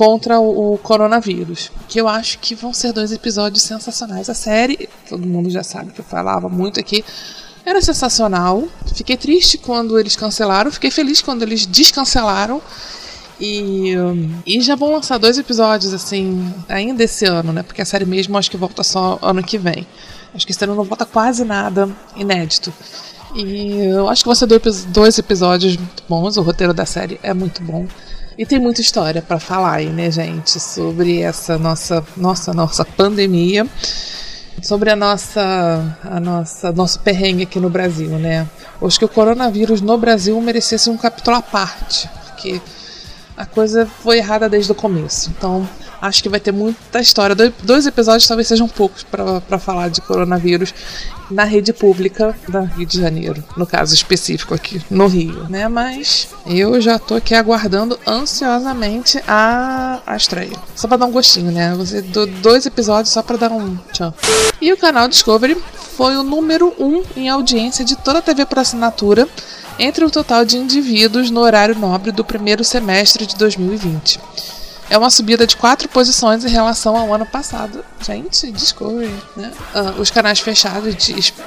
contra 0.00 0.40
o, 0.40 0.78
coronavírus. 0.78 1.70
Que 1.86 2.00
eu 2.00 2.08
acho 2.08 2.38
que 2.38 2.54
vão 2.54 2.72
ser 2.72 2.90
dois 2.90 3.12
episódios 3.12 3.62
sensacionais. 3.62 4.30
A 4.30 4.34
série, 4.34 4.88
todo 5.06 5.26
mundo 5.26 5.50
já 5.50 5.62
sabe 5.62 5.92
que 5.92 6.00
eu 6.00 6.04
falava 6.04 6.48
muito 6.48 6.80
aqui, 6.80 7.04
era 7.66 7.82
sensacional. 7.82 8.66
Fiquei 8.94 9.18
triste 9.18 9.58
quando 9.58 9.98
eles 9.98 10.16
cancelaram, 10.16 10.72
fiquei 10.72 10.90
feliz 10.90 11.20
quando 11.20 11.42
eles 11.42 11.66
descancelaram. 11.66 12.62
E, 13.38 13.92
e 14.46 14.62
já 14.62 14.74
vão 14.74 14.90
lançar 14.90 15.18
dois 15.18 15.36
episódios, 15.36 15.92
assim, 15.92 16.50
ainda 16.66 17.04
esse 17.04 17.26
ano, 17.26 17.52
né? 17.52 17.62
Porque 17.62 17.82
a 17.82 17.84
série 17.84 18.06
mesmo 18.06 18.38
acho 18.38 18.50
que 18.50 18.56
volta 18.56 18.82
só 18.82 19.18
ano 19.20 19.42
que 19.42 19.58
vem. 19.58 19.86
Acho 20.34 20.46
que 20.46 20.52
esse 20.52 20.64
ano 20.64 20.76
não 20.76 20.84
volta 20.84 21.04
quase 21.04 21.44
nada 21.44 21.90
inédito. 22.16 22.72
E 23.34 23.80
eu 23.80 24.08
acho 24.08 24.22
que 24.22 24.28
vão 24.28 24.34
ser 24.34 24.46
dois 24.46 25.18
episódios 25.18 25.76
muito 25.76 26.02
bons. 26.08 26.38
O 26.38 26.42
roteiro 26.42 26.72
da 26.72 26.86
série 26.86 27.20
é 27.22 27.34
muito 27.34 27.62
bom. 27.62 27.86
E 28.40 28.46
tem 28.46 28.58
muita 28.58 28.80
história 28.80 29.20
para 29.20 29.38
falar 29.38 29.74
aí, 29.74 29.90
né, 29.90 30.10
gente, 30.10 30.58
sobre 30.58 31.20
essa 31.20 31.58
nossa, 31.58 32.02
nossa, 32.16 32.54
nossa 32.54 32.86
pandemia, 32.86 33.66
sobre 34.62 34.88
a 34.88 34.96
nossa, 34.96 35.98
a 36.02 36.18
nossa, 36.18 36.72
nosso 36.72 37.00
perrengue 37.00 37.42
aqui 37.42 37.60
no 37.60 37.68
Brasil, 37.68 38.08
né? 38.18 38.48
Acho 38.82 38.98
que 38.98 39.04
o 39.04 39.08
coronavírus 39.10 39.82
no 39.82 39.98
Brasil 39.98 40.40
merecesse 40.40 40.88
um 40.88 40.96
capítulo 40.96 41.36
à 41.36 41.42
parte, 41.42 42.08
porque 42.28 42.62
a 43.40 43.46
coisa 43.46 43.86
foi 43.86 44.18
errada 44.18 44.50
desde 44.50 44.70
o 44.70 44.74
começo. 44.74 45.30
Então, 45.30 45.66
acho 45.98 46.22
que 46.22 46.28
vai 46.28 46.38
ter 46.38 46.52
muita 46.52 47.00
história. 47.00 47.34
Dois 47.62 47.86
episódios 47.86 48.28
talvez 48.28 48.46
sejam 48.46 48.68
poucos 48.68 49.02
para 49.02 49.58
falar 49.58 49.88
de 49.88 50.02
coronavírus 50.02 50.74
na 51.30 51.44
rede 51.44 51.72
pública 51.72 52.36
da 52.46 52.60
Rio 52.60 52.84
de 52.84 53.00
Janeiro, 53.00 53.42
no 53.56 53.66
caso 53.66 53.94
específico 53.94 54.52
aqui 54.52 54.82
no 54.90 55.06
Rio, 55.06 55.48
né? 55.48 55.68
Mas 55.68 56.28
eu 56.44 56.78
já 56.82 56.98
tô 56.98 57.14
aqui 57.14 57.34
aguardando 57.34 57.98
ansiosamente 58.06 59.22
a, 59.26 60.00
a 60.06 60.16
estreia. 60.16 60.58
Só 60.76 60.86
para 60.86 60.98
dar 60.98 61.06
um 61.06 61.12
gostinho, 61.12 61.50
né? 61.50 61.74
Você 61.76 62.02
dois 62.42 62.66
episódios 62.66 63.10
só 63.10 63.22
para 63.22 63.38
dar 63.38 63.52
um 63.52 63.74
tchan. 63.90 64.12
E 64.60 64.70
o 64.70 64.76
canal 64.76 65.08
Discovery 65.08 65.56
foi 65.96 66.14
o 66.16 66.22
número 66.22 66.74
um 66.78 67.02
em 67.16 67.30
audiência 67.30 67.86
de 67.86 67.96
toda 67.96 68.18
a 68.18 68.22
TV 68.22 68.44
por 68.44 68.58
assinatura 68.58 69.26
entre 69.80 70.04
o 70.04 70.10
total 70.10 70.44
de 70.44 70.58
indivíduos 70.58 71.30
no 71.30 71.40
horário 71.40 71.74
nobre 71.74 72.12
do 72.12 72.22
primeiro 72.22 72.62
semestre 72.62 73.24
de 73.24 73.34
2020. 73.36 74.20
É 74.90 74.98
uma 74.98 75.08
subida 75.08 75.46
de 75.46 75.56
quatro 75.56 75.88
posições 75.88 76.44
em 76.44 76.48
relação 76.48 76.96
ao 76.96 77.14
ano 77.14 77.24
passado. 77.24 77.84
Gente, 78.04 78.50
Discovery, 78.50 79.14
né? 79.36 79.52
Uh, 79.72 80.00
os 80.00 80.10
canais 80.10 80.40
fechados, 80.40 80.96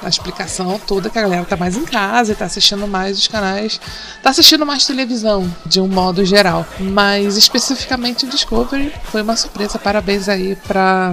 a 0.02 0.08
explicação 0.08 0.80
toda 0.84 1.10
que 1.10 1.18
a 1.18 1.22
galera 1.22 1.44
tá 1.44 1.54
mais 1.54 1.76
em 1.76 1.84
casa 1.84 2.32
e 2.32 2.34
tá 2.34 2.46
assistindo 2.46 2.88
mais 2.88 3.18
os 3.18 3.28
canais. 3.28 3.78
Tá 4.22 4.30
assistindo 4.30 4.64
mais 4.64 4.86
televisão, 4.86 5.48
de 5.66 5.78
um 5.78 5.86
modo 5.86 6.24
geral. 6.24 6.66
Mas 6.80 7.36
especificamente 7.36 8.24
o 8.24 8.28
Discovery 8.28 8.90
foi 9.04 9.20
uma 9.20 9.36
surpresa. 9.36 9.78
Parabéns 9.78 10.26
aí 10.26 10.56
pra 10.66 11.12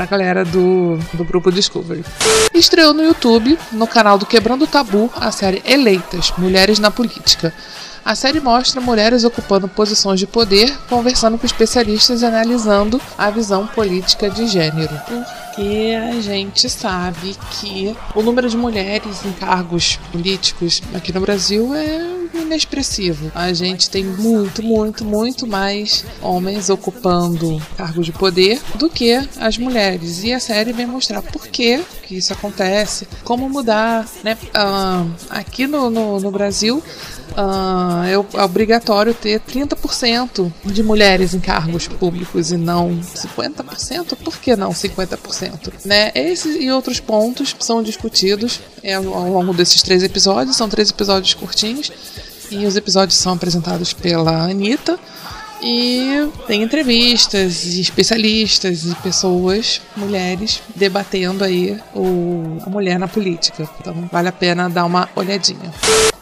pra 0.00 0.06
galera 0.06 0.46
do, 0.46 0.98
do 1.12 1.24
grupo 1.24 1.52
Discovery. 1.52 2.02
Estreou 2.54 2.94
no 2.94 3.02
YouTube, 3.02 3.58
no 3.72 3.86
canal 3.86 4.16
do 4.16 4.24
Quebrando 4.24 4.64
o 4.64 4.66
Tabu, 4.66 5.10
a 5.14 5.30
série 5.30 5.62
Eleitas 5.66 6.32
Mulheres 6.38 6.78
na 6.78 6.90
Política. 6.90 7.52
A 8.04 8.14
série 8.14 8.40
mostra 8.40 8.80
mulheres 8.80 9.24
ocupando 9.24 9.68
posições 9.68 10.18
de 10.18 10.26
poder, 10.26 10.76
conversando 10.88 11.38
com 11.38 11.46
especialistas 11.46 12.22
e 12.22 12.26
analisando 12.26 13.00
a 13.16 13.30
visão 13.30 13.66
política 13.66 14.30
de 14.30 14.46
gênero. 14.46 14.94
Porque 15.06 15.96
a 16.10 16.20
gente 16.20 16.68
sabe 16.68 17.36
que 17.52 17.94
o 18.14 18.22
número 18.22 18.48
de 18.48 18.56
mulheres 18.56 19.24
em 19.24 19.32
cargos 19.32 19.98
políticos 20.10 20.82
aqui 20.94 21.12
no 21.12 21.20
Brasil 21.20 21.74
é 21.74 22.20
inexpressivo. 22.34 23.30
A 23.34 23.52
gente 23.52 23.90
tem 23.90 24.04
muito, 24.04 24.62
muito, 24.62 25.04
muito 25.04 25.46
mais 25.46 26.04
homens 26.22 26.70
ocupando 26.70 27.60
cargos 27.76 28.06
de 28.06 28.12
poder 28.12 28.60
do 28.76 28.88
que 28.88 29.28
as 29.38 29.58
mulheres. 29.58 30.22
E 30.24 30.32
a 30.32 30.40
série 30.40 30.72
vem 30.72 30.86
mostrar 30.86 31.22
por 31.22 31.48
que, 31.48 31.82
isso 32.10 32.32
acontece, 32.32 33.06
como 33.24 33.48
mudar. 33.48 34.06
Né? 34.24 34.36
Uh, 34.54 35.10
aqui 35.28 35.66
no, 35.66 35.90
no, 35.90 36.18
no 36.18 36.30
Brasil, 36.30 36.82
uh, 37.36 38.04
é 38.04 38.42
obrigatório 38.42 39.14
ter 39.14 39.40
30% 39.40 40.52
de 40.64 40.82
mulheres 40.82 41.34
em 41.34 41.40
cargos 41.40 41.88
públicos 41.88 42.52
e 42.52 42.56
não 42.56 43.00
50%? 43.00 44.16
Por 44.16 44.38
que 44.38 44.56
não 44.56 44.70
50%? 44.70 45.72
Né? 45.84 46.10
Esses 46.14 46.56
e 46.56 46.70
outros 46.70 47.00
pontos 47.00 47.54
são 47.60 47.82
discutidos 47.82 48.60
é, 48.82 48.94
ao 48.94 49.04
longo 49.04 49.52
desses 49.52 49.82
três 49.82 50.02
episódios, 50.02 50.56
são 50.56 50.68
três 50.68 50.90
episódios 50.90 51.34
curtinhos, 51.34 51.92
e 52.50 52.66
os 52.66 52.76
episódios 52.76 53.16
são 53.16 53.34
apresentados 53.34 53.92
pela 53.92 54.44
Anitta. 54.44 54.98
E 55.62 56.30
tem 56.46 56.62
entrevistas, 56.62 57.64
e 57.64 57.80
especialistas 57.80 58.84
e 58.84 58.94
pessoas, 58.96 59.82
mulheres, 59.96 60.62
debatendo 60.74 61.44
aí 61.44 61.78
o, 61.94 62.58
a 62.64 62.70
mulher 62.70 62.98
na 62.98 63.06
política. 63.06 63.68
Então 63.78 64.08
vale 64.10 64.28
a 64.28 64.32
pena 64.32 64.70
dar 64.70 64.86
uma 64.86 65.08
olhadinha. 65.14 65.72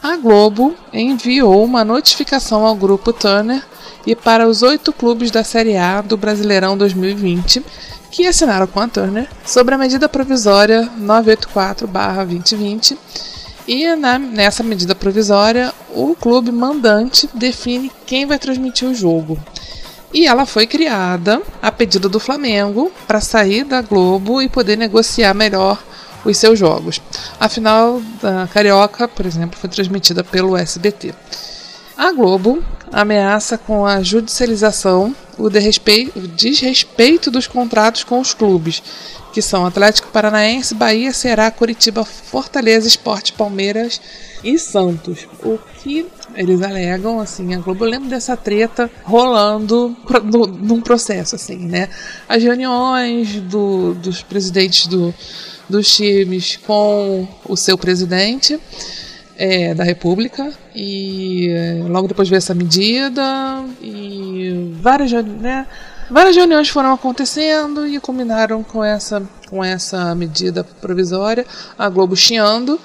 A 0.03 0.17
Globo 0.17 0.75
enviou 0.91 1.63
uma 1.63 1.85
notificação 1.85 2.65
ao 2.65 2.75
grupo 2.75 3.13
Turner 3.13 3.63
e 4.05 4.15
para 4.15 4.47
os 4.47 4.61
oito 4.61 4.91
clubes 4.91 5.31
da 5.31 5.43
Série 5.43 5.77
A 5.77 6.01
do 6.01 6.17
Brasileirão 6.17 6.77
2020 6.77 7.63
que 8.11 8.25
assinaram 8.25 8.65
com 8.67 8.79
a 8.79 8.87
Turner 8.87 9.27
sobre 9.45 9.75
a 9.75 9.77
medida 9.77 10.09
provisória 10.09 10.89
984-2020 10.99 12.97
e 13.69 13.95
na, 13.95 14.17
nessa 14.17 14.63
medida 14.63 14.95
provisória 14.95 15.71
o 15.93 16.15
clube 16.15 16.51
mandante 16.51 17.29
define 17.35 17.91
quem 18.07 18.25
vai 18.25 18.39
transmitir 18.39 18.89
o 18.89 18.95
jogo. 18.95 19.37
E 20.11 20.25
ela 20.25 20.47
foi 20.47 20.65
criada 20.65 21.39
a 21.61 21.71
pedido 21.71 22.09
do 22.09 22.19
Flamengo 22.19 22.91
para 23.07 23.21
sair 23.21 23.63
da 23.63 23.79
Globo 23.83 24.41
e 24.41 24.49
poder 24.49 24.75
negociar 24.75 25.35
melhor 25.35 25.77
os 26.25 26.35
seus 26.35 26.57
jogos. 26.57 26.99
A 27.39 27.47
final 27.47 28.01
da 28.19 28.47
Carioca, 28.51 29.07
por 29.07 29.23
exemplo, 29.23 29.59
foi 29.59 29.69
transmitida 29.69 30.23
pelo 30.23 30.57
SBT. 30.57 31.13
A 31.99 32.13
Globo 32.13 32.63
ameaça 32.93 33.57
com 33.57 33.85
a 33.85 34.01
judicialização 34.01 35.13
o 35.37 35.49
desrespeito 35.49 37.29
dos 37.29 37.45
contratos 37.45 38.05
com 38.05 38.21
os 38.21 38.33
clubes, 38.33 38.81
que 39.33 39.41
são 39.41 39.65
Atlético 39.65 40.07
Paranaense, 40.07 40.73
Bahia, 40.73 41.11
Ceará, 41.11 41.51
Curitiba, 41.51 42.05
Fortaleza, 42.05 42.87
Esporte, 42.87 43.33
Palmeiras 43.33 43.99
e 44.41 44.57
Santos. 44.57 45.27
O 45.43 45.59
que 45.83 46.07
eles 46.35 46.61
alegam, 46.61 47.19
assim, 47.19 47.53
a 47.53 47.57
Globo 47.57 47.83
lembra 47.83 48.11
dessa 48.11 48.37
treta 48.37 48.89
rolando 49.03 49.93
num 50.61 50.79
processo, 50.79 51.35
assim, 51.35 51.57
né? 51.57 51.89
As 52.29 52.41
reuniões 52.41 53.41
do, 53.41 53.93
dos 53.95 54.21
presidentes 54.21 54.87
do, 54.87 55.13
dos 55.69 55.93
times 55.93 56.55
com 56.65 57.27
o 57.45 57.57
seu 57.57 57.77
presidente 57.77 58.57
é, 59.39 59.73
da 59.73 59.85
República. 59.85 60.51
E 60.75 61.47
é, 61.49 61.81
logo 61.87 62.09
depois 62.09 62.27
veio 62.27 62.37
essa 62.37 62.53
medida. 62.53 63.63
E 63.81 64.75
várias, 64.81 65.11
né, 65.11 65.65
várias 66.11 66.35
reuniões 66.35 66.67
foram 66.67 66.93
acontecendo 66.93 67.87
e 67.87 67.97
culminaram 68.01 68.61
com 68.61 68.83
essa, 68.83 69.23
com 69.49 69.63
essa 69.63 70.13
medida 70.13 70.63
provisória, 70.63 71.45
a 71.77 71.87
Globo 71.87 72.15
chiando, 72.17 72.77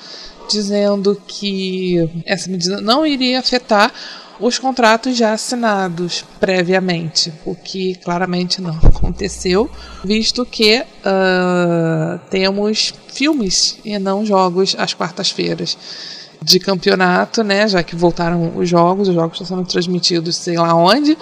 dizendo 0.49 1.21
que 1.27 2.23
essa 2.25 2.49
medida 2.49 2.81
não 2.81 3.05
iria 3.05 3.41
afetar 3.41 3.93
os 4.41 4.59
contratos 4.59 5.17
já 5.17 5.33
assinados 5.33 6.25
previamente, 6.41 7.33
o 7.45 7.55
que 7.55 7.95
claramente 7.97 8.61
não 8.61 8.77
aconteceu, 8.83 9.71
visto 10.05 10.45
que 10.45 10.81
uh, 10.81 12.19
temos 12.31 12.93
filmes 13.09 13.79
e 13.85 13.97
não 13.97 14.27
jogos 14.27 14.75
às 14.77 14.93
quartas-feiras 14.93 15.79
de 16.45 16.61
campeonato, 16.61 17.43
né? 17.43 17.67
Já 17.67 17.83
que 17.83 17.97
voltaram 17.97 18.57
os 18.57 18.69
jogos, 18.69 19.09
os 19.09 19.15
jogos 19.15 19.41
estão 19.41 19.57
sendo 19.57 19.69
transmitidos 19.69 20.37
sei 20.37 20.57
lá 20.57 20.75
onde. 20.75 21.17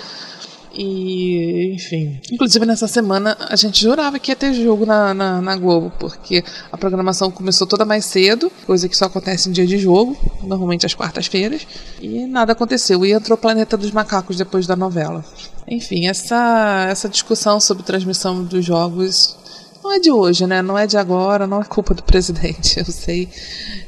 E, 0.74 1.74
enfim. 1.74 2.18
Inclusive, 2.30 2.64
nessa 2.64 2.88
semana, 2.88 3.36
a 3.38 3.56
gente 3.56 3.80
jurava 3.80 4.18
que 4.18 4.30
ia 4.30 4.36
ter 4.36 4.54
jogo 4.54 4.86
na, 4.86 5.12
na, 5.12 5.40
na, 5.42 5.56
Globo, 5.56 5.92
porque 5.98 6.42
a 6.70 6.78
programação 6.78 7.30
começou 7.30 7.66
toda 7.66 7.84
mais 7.84 8.06
cedo, 8.06 8.50
coisa 8.66 8.88
que 8.88 8.96
só 8.96 9.04
acontece 9.04 9.50
em 9.50 9.52
dia 9.52 9.66
de 9.66 9.76
jogo, 9.76 10.16
normalmente 10.42 10.86
às 10.86 10.94
quartas-feiras, 10.94 11.66
e 12.00 12.26
nada 12.26 12.52
aconteceu. 12.52 13.04
E 13.04 13.12
entrou 13.12 13.36
o 13.36 13.40
Planeta 13.40 13.76
dos 13.76 13.90
Macacos 13.90 14.36
depois 14.36 14.66
da 14.66 14.74
novela. 14.74 15.22
Enfim, 15.68 16.06
essa, 16.06 16.86
essa 16.88 17.08
discussão 17.08 17.60
sobre 17.60 17.82
transmissão 17.82 18.42
dos 18.42 18.64
jogos 18.64 19.36
não 19.82 19.92
é 19.92 19.98
de 19.98 20.10
hoje, 20.10 20.46
né? 20.46 20.62
Não 20.62 20.78
é 20.78 20.86
de 20.86 20.96
agora, 20.96 21.46
não 21.46 21.60
é 21.60 21.64
culpa 21.64 21.92
do 21.92 22.02
presidente, 22.02 22.78
eu 22.80 22.84
sei. 22.86 23.28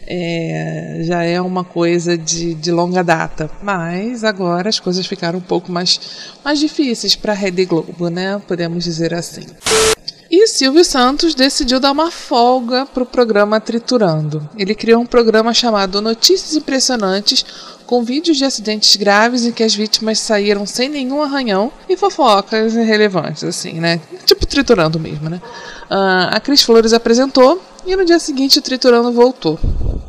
É, 0.07 1.01
já 1.03 1.23
é 1.23 1.41
uma 1.41 1.65
coisa 1.65 2.17
de, 2.17 2.55
de 2.55 2.71
longa 2.71 3.03
data. 3.03 3.51
Mas 3.63 4.25
agora 4.25 4.69
as 4.69 4.79
coisas 4.79 5.07
ficaram 5.07 5.39
um 5.39 5.43
pouco 5.43 5.71
mais, 5.73 6.01
mais 6.45 6.59
difíceis 6.59 7.17
para 7.17 7.33
a 7.33 7.37
Rede 7.37 7.65
Globo, 7.65 8.09
né? 8.09 8.41
Podemos 8.47 8.85
dizer 8.85 9.15
assim. 9.15 9.45
E 10.31 10.49
Silvio 10.49 10.85
Santos 10.85 11.33
decidiu 11.33 11.79
dar 11.79 11.93
uma 11.93 12.11
folga 12.11 12.87
para 12.87 13.05
o 13.05 13.07
programa 13.07 13.61
Triturando. 13.61 14.49
Ele 14.57 14.75
criou 14.75 15.01
um 15.01 15.07
programa 15.07 15.55
chamado 15.55 16.03
Notícias 16.03 16.57
Impressionantes, 16.57 17.45
com 17.87 18.03
vídeos 18.03 18.39
de 18.39 18.45
acidentes 18.45 18.97
graves 18.97 19.45
em 19.45 19.53
que 19.53 19.63
as 19.63 19.75
vítimas 19.75 20.19
saíram 20.19 20.67
sem 20.67 20.89
nenhum 20.89 21.23
arranhão 21.23 21.71
e 21.89 21.97
fofocas 21.97 22.75
irrelevantes, 22.75 23.45
assim, 23.45 23.75
né? 23.75 24.01
Tipo 24.25 24.45
triturando 24.45 24.99
mesmo, 24.99 25.31
né? 25.31 25.41
Uh, 25.91 26.35
a 26.35 26.41
Cris 26.41 26.63
Flores 26.63 26.93
apresentou 26.93 27.63
e 27.87 27.97
no 27.97 28.05
dia 28.05 28.19
seguinte 28.19 28.59
o 28.59 28.63
Triturando 28.63 29.13
voltou. 29.13 29.59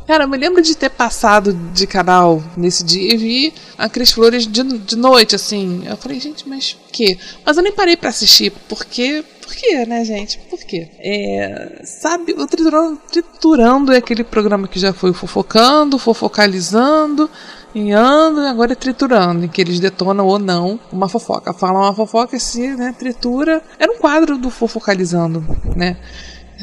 Cara, 0.06 0.24
eu 0.24 0.28
me 0.28 0.36
lembro 0.36 0.62
de 0.62 0.76
ter 0.76 0.88
passado 0.88 1.52
de 1.52 1.84
canal 1.86 2.42
nesse 2.56 2.84
dia 2.84 3.12
e 3.12 3.16
vi 3.16 3.54
a 3.76 3.88
Cris 3.88 4.12
Flores 4.12 4.46
de, 4.46 4.62
de 4.62 4.96
noite, 4.96 5.34
assim. 5.34 5.82
Eu 5.84 5.96
falei, 5.96 6.20
gente, 6.20 6.48
mas 6.48 6.74
por 6.74 6.92
quê? 6.92 7.18
Mas 7.44 7.56
eu 7.56 7.62
nem 7.62 7.72
parei 7.72 7.96
para 7.96 8.10
assistir, 8.10 8.52
porque. 8.68 9.24
Por 9.42 9.54
quê, 9.54 9.84
né, 9.84 10.04
gente? 10.04 10.38
Por 10.50 10.58
quê? 10.60 10.88
É, 10.98 11.82
sabe, 11.84 12.32
o 12.32 12.46
Triturando, 12.46 13.00
Triturando 13.10 13.92
é 13.92 13.96
aquele 13.98 14.24
programa 14.24 14.66
que 14.68 14.78
já 14.78 14.92
foi 14.92 15.12
fofocando, 15.12 15.98
fofocalizando, 15.98 17.30
e 17.74 17.92
ando 17.92 18.40
agora 18.40 18.72
é 18.72 18.74
triturando, 18.74 19.44
em 19.44 19.48
que 19.48 19.60
eles 19.60 19.78
detonam 19.78 20.26
ou 20.26 20.38
não 20.38 20.80
uma 20.90 21.08
fofoca. 21.08 21.52
Falam 21.52 21.82
uma 21.82 21.94
fofoca 21.94 22.34
e 22.34 22.40
se 22.40 22.68
né, 22.74 22.94
tritura. 22.98 23.62
Era 23.78 23.92
um 23.92 23.98
quadro 23.98 24.38
do 24.38 24.48
fofocalizando, 24.48 25.44
né? 25.76 25.96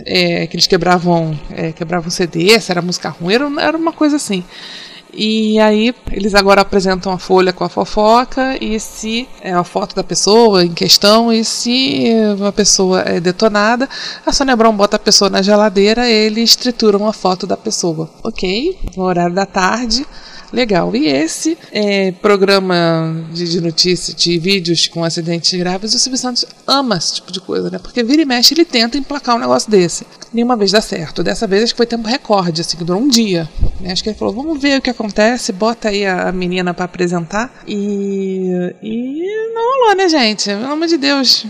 É, 0.06 0.48
que 0.48 0.56
eles 0.56 0.66
quebravam, 0.66 1.38
é, 1.52 1.72
quebravam 1.72 2.10
CD, 2.10 2.60
se 2.60 2.72
era 2.72 2.82
música 2.82 3.10
ruim, 3.10 3.36
era, 3.36 3.46
era 3.62 3.78
uma 3.78 3.94
coisa 3.94 4.16
assim. 4.16 4.44
E 5.16 5.60
aí 5.60 5.94
eles 6.12 6.34
agora 6.34 6.62
apresentam 6.62 7.12
a 7.12 7.20
folha 7.20 7.54
com 7.54 7.64
a 7.64 7.70
fofoca 7.70 8.58
e 8.60 8.80
se 8.80 9.28
é 9.42 9.54
a 9.54 9.64
foto 9.64 9.96
da 9.96 10.04
pessoa 10.04 10.66
em 10.66 10.74
questão 10.74 11.32
e 11.32 11.46
se 11.46 12.12
uma 12.36 12.52
pessoa 12.52 13.02
é 13.02 13.20
detonada, 13.20 13.88
a 14.26 14.34
Sônia 14.34 14.56
Brown 14.56 14.76
bota 14.76 14.96
a 14.96 15.00
pessoa 15.00 15.30
na 15.30 15.44
geladeira, 15.44 16.10
eles 16.10 16.56
trituram 16.56 17.08
a 17.08 17.14
foto 17.14 17.46
da 17.46 17.56
pessoa. 17.56 18.10
Ok, 18.24 18.76
no 18.98 19.04
horário 19.04 19.36
da 19.36 19.46
tarde, 19.46 20.04
Legal. 20.54 20.96
E 20.96 21.08
esse 21.08 21.58
é, 21.72 22.12
programa 22.12 23.26
de, 23.34 23.50
de 23.50 23.60
notícias, 23.60 24.16
de 24.16 24.38
vídeos 24.38 24.88
com 24.88 25.04
acidentes 25.04 25.52
graves, 25.60 25.96
o 25.96 26.00
Silvio 26.00 26.20
Santos 26.20 26.46
ama 26.68 26.96
esse 26.96 27.16
tipo 27.16 27.32
de 27.32 27.42
coisa, 27.42 27.72
né? 27.72 27.80
Porque 27.80 28.04
vira 28.04 28.22
e 28.22 28.26
mexe 28.26 28.54
ele 28.54 28.64
tenta 28.64 28.96
emplacar 28.96 29.36
um 29.36 29.40
negócio 29.40 29.72
desse. 29.72 30.06
Nenhuma 30.32 30.56
vez 30.56 30.72
dá 30.72 30.80
certo. 30.80 31.24
Dessa 31.24 31.48
vez 31.48 31.64
acho 31.64 31.74
que 31.74 31.78
foi 31.78 31.88
tempo 31.88 32.08
recorde, 32.08 32.62
assim, 32.62 32.78
que 32.78 32.84
durou 32.84 33.02
um 33.02 33.08
dia. 33.08 33.50
Né? 33.82 33.92
Acho 33.92 34.04
que 34.04 34.10
ele 34.10 34.18
falou: 34.18 34.32
vamos 34.32 34.62
ver 34.62 34.78
o 34.78 34.82
que 34.82 34.92
acontece, 34.92 35.52
bota 35.52 35.90
aí 35.90 36.06
a, 36.06 36.32
menina 36.32 36.72
para 36.72 36.86
apresentar. 36.86 37.52
E. 37.68 38.76
E 38.84 39.54
não 39.56 39.82
rolou, 39.82 39.96
né, 39.96 40.08
gente? 40.08 40.46
Pelo 40.46 40.72
amor 40.72 40.88
de 40.88 40.98
Deus. 40.98 41.48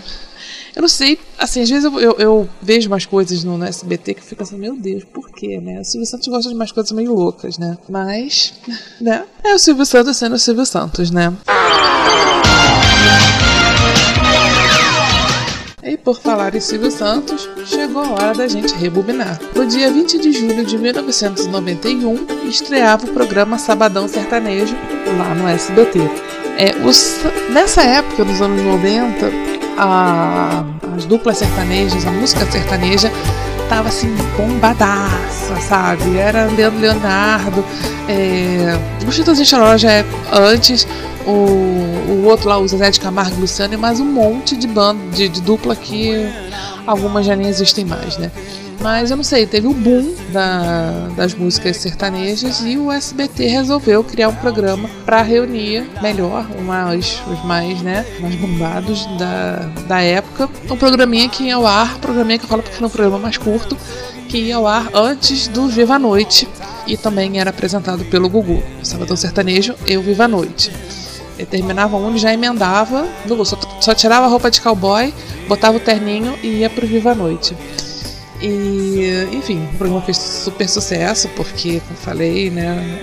Eu 0.75 0.81
não 0.81 0.89
sei, 0.89 1.19
assim, 1.38 1.62
às 1.62 1.69
vezes 1.69 1.83
eu, 1.86 1.99
eu, 1.99 2.15
eu 2.17 2.49
vejo 2.59 2.88
umas 2.88 3.05
coisas 3.05 3.43
no, 3.43 3.57
no, 3.57 3.65
SBT 3.65 4.15
que 4.15 4.21
eu 4.21 4.25
fico 4.25 4.41
assim, 4.41 4.57
meu 4.57 4.75
Deus, 4.75 5.03
por 5.03 5.29
quê, 5.29 5.59
né? 5.59 5.79
O 5.79 5.83
Silvio 5.83 6.07
Santos 6.07 6.27
gosta 6.27 6.49
de 6.49 6.55
umas 6.55 6.71
coisas 6.71 6.91
meio 6.91 7.13
loucas, 7.13 7.59
né? 7.59 7.77
Mas, 7.88 8.55
né? 8.99 9.23
É 9.43 9.53
o 9.53 9.59
Silvio 9.59 9.86
Santos 9.86 10.17
sendo 10.17 10.33
o 10.33 10.39
Silvio 10.39 10.65
Santos, 10.65 11.12
né? 11.12 11.31
E 15.83 15.97
por 15.97 16.19
falar 16.19 16.55
em 16.55 16.59
Silvio 16.59 16.89
Santos, 16.89 17.47
chegou 17.65 18.03
a 18.03 18.12
hora 18.13 18.33
da 18.33 18.47
gente 18.47 18.73
rebobinar. 18.73 19.39
No 19.53 19.67
dia 19.67 19.91
20 19.91 20.17
de 20.17 20.31
julho 20.31 20.65
de 20.65 20.77
1991, 20.77 22.47
estreava 22.47 23.05
o 23.05 23.13
programa 23.13 23.59
Sabadão 23.59 24.07
Sertanejo 24.07 24.75
lá 25.17 25.36
no 25.36 25.47
SBT. 25.47 25.99
É, 26.57 26.75
os, 26.88 27.17
nessa 27.51 27.83
época, 27.83 28.23
nos 28.23 28.41
anos 28.41 28.63
90, 28.63 29.53
a, 29.77 30.63
as 30.95 31.05
duplas 31.05 31.38
sertanejas, 31.38 32.05
a 32.05 32.12
música 32.12 32.45
sertaneja 32.51 33.12
tava 33.69 33.89
assim 33.89 34.13
bombadaça, 34.38 35.55
sabe? 35.62 36.17
Era 36.17 36.45
Leandro 36.45 36.79
Leonardo, 36.79 37.65
é, 38.07 38.77
o 39.07 39.12
Chitãozinho 39.12 39.47
Choró 39.47 39.77
já 39.77 39.91
é 39.91 40.05
antes, 40.31 40.88
o, 41.25 41.31
o 41.31 42.25
outro 42.25 42.49
lá, 42.49 42.57
o 42.57 42.67
Zezé 42.67 42.91
de 42.91 42.99
Camargo 42.99 43.36
e 43.38 43.41
Luciano, 43.41 43.73
e 43.73 43.77
mais 43.77 43.99
um 43.99 44.05
monte 44.05 44.55
de 44.55 44.67
banda, 44.67 44.99
de, 45.15 45.29
de 45.29 45.41
dupla 45.41 45.75
que 45.75 46.27
algumas 46.86 47.25
já 47.25 47.36
nem 47.36 47.47
existem 47.47 47.86
mais, 47.86 48.17
né? 48.17 48.29
Mas 48.84 49.12
eu 49.12 49.15
não 49.15 49.24
sei, 49.24 49.48
teve 49.48 49.65
o 49.65 49.74
boom 49.74 50.13
da, 50.34 51.08
das 51.15 51.34
músicas 51.34 51.78
sertanejas 51.78 52.60
e 52.65 52.78
o 52.78 52.91
SBT 52.91 53.46
resolveu 53.48 54.04
criar 54.04 54.28
um 54.28 54.36
programa 54.36 54.89
para 55.06 55.22
reunir 55.22 55.89
melhor 56.02 56.46
mais, 56.63 57.24
os 57.32 57.41
mais, 57.46 57.82
né, 57.82 58.06
mais 58.19 58.36
bombados 58.36 59.06
da, 59.17 59.69
da 59.88 60.02
época. 60.02 60.50
Um 60.69 60.76
programinha 60.76 61.30
que 61.30 61.46
ia 61.46 61.56
ao 61.56 61.65
ar, 61.65 61.98
programinha 62.00 62.38
que 62.38 62.43
eu 62.43 62.50
falo 62.50 62.62
porque 62.62 62.76
era 62.76 62.86
um 62.86 62.89
programa 62.89 63.17
mais 63.17 63.38
curto, 63.38 63.78
que 64.28 64.38
ia 64.38 64.58
ao 64.58 64.67
ar 64.67 64.89
antes 64.93 65.48
do 65.48 65.65
Viva 65.69 65.96
a 65.96 66.00
Noite 66.00 66.46
e 66.86 66.98
também 66.98 67.39
era 67.39 67.52
apresentado 67.52 68.04
pelo 68.06 68.28
Gugu. 68.28 68.62
O 68.82 68.86
Salvador 68.86 69.15
Sertanejo 69.15 69.76
e 69.88 69.96
o 69.96 70.02
Viva 70.02 70.26
a 70.26 70.28
Noite. 70.28 70.74
Ele 71.38 71.46
terminava 71.46 71.96
um 71.96 72.13
e 72.13 72.17
já 72.17 72.34
emendava, 72.34 73.08
só, 73.46 73.58
só 73.80 73.96
tirava 73.96 74.26
a 74.26 74.30
roupa 74.30 74.52
de 74.52 74.60
cowboy, 74.60 75.13
botava 75.48 75.78
o 75.78 75.80
terninho 75.80 76.38
e 76.43 76.48
ia 76.58 76.69
pro 76.69 76.86
Viva 76.86 77.12
a 77.12 77.15
Noite. 77.15 77.56
E, 78.43 79.29
enfim, 79.32 79.65
o 79.73 79.77
programa 79.77 80.01
fez 80.01 80.17
super 80.17 80.67
sucesso, 80.67 81.29
porque, 81.29 81.79
como 81.88 81.97
falei, 81.97 82.49
né, 82.49 82.99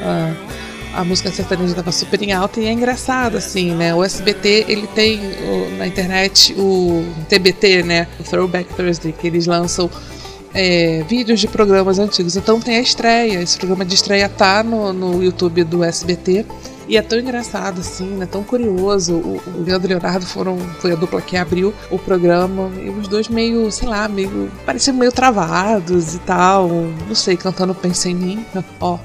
a, 0.92 1.00
a 1.00 1.04
música 1.04 1.30
sertaneja 1.30 1.70
estava 1.70 1.90
super 1.90 2.22
em 2.22 2.32
alta 2.32 2.60
e 2.60 2.66
é 2.66 2.72
engraçado, 2.72 3.38
assim, 3.38 3.74
né? 3.74 3.94
O 3.94 4.04
SBT, 4.04 4.66
ele 4.68 4.86
tem 4.88 5.18
o, 5.18 5.78
na 5.78 5.86
internet 5.86 6.54
o 6.58 7.06
TBT, 7.26 7.82
né? 7.82 8.06
O 8.20 8.22
Throwback 8.22 8.74
Thursday, 8.74 9.12
que 9.12 9.26
eles 9.26 9.46
lançam 9.46 9.90
é, 10.52 11.02
vídeos 11.08 11.40
de 11.40 11.48
programas 11.48 11.98
antigos. 11.98 12.36
Então 12.36 12.60
tem 12.60 12.76
a 12.76 12.80
estreia, 12.80 13.40
esse 13.40 13.56
programa 13.56 13.86
de 13.86 13.94
estreia 13.94 14.28
tá 14.28 14.62
no, 14.62 14.92
no 14.92 15.24
YouTube 15.24 15.64
do 15.64 15.82
SBT. 15.82 16.44
E 16.90 16.96
é 16.96 17.02
tão 17.02 17.20
engraçado, 17.20 17.78
assim, 17.78 18.16
né? 18.16 18.26
Tão 18.26 18.42
curioso. 18.42 19.14
O, 19.14 19.40
o 19.46 19.62
Leandro 19.62 19.86
e 19.86 19.94
Leonardo 19.94 20.26
foram, 20.26 20.58
foi 20.80 20.90
a 20.90 20.96
dupla 20.96 21.22
que 21.22 21.36
abriu 21.36 21.72
o 21.88 21.96
programa. 21.96 22.68
E 22.82 22.90
os 22.90 23.06
dois 23.06 23.28
meio, 23.28 23.70
sei 23.70 23.86
lá, 23.86 24.08
meio. 24.08 24.50
pareciam 24.66 24.96
meio 24.96 25.12
travados 25.12 26.16
e 26.16 26.18
tal. 26.18 26.68
Não 27.06 27.14
sei, 27.14 27.36
cantando 27.36 27.76
Pensa 27.76 28.10
em 28.10 28.16
mim. 28.16 28.46
Ó 28.80 28.98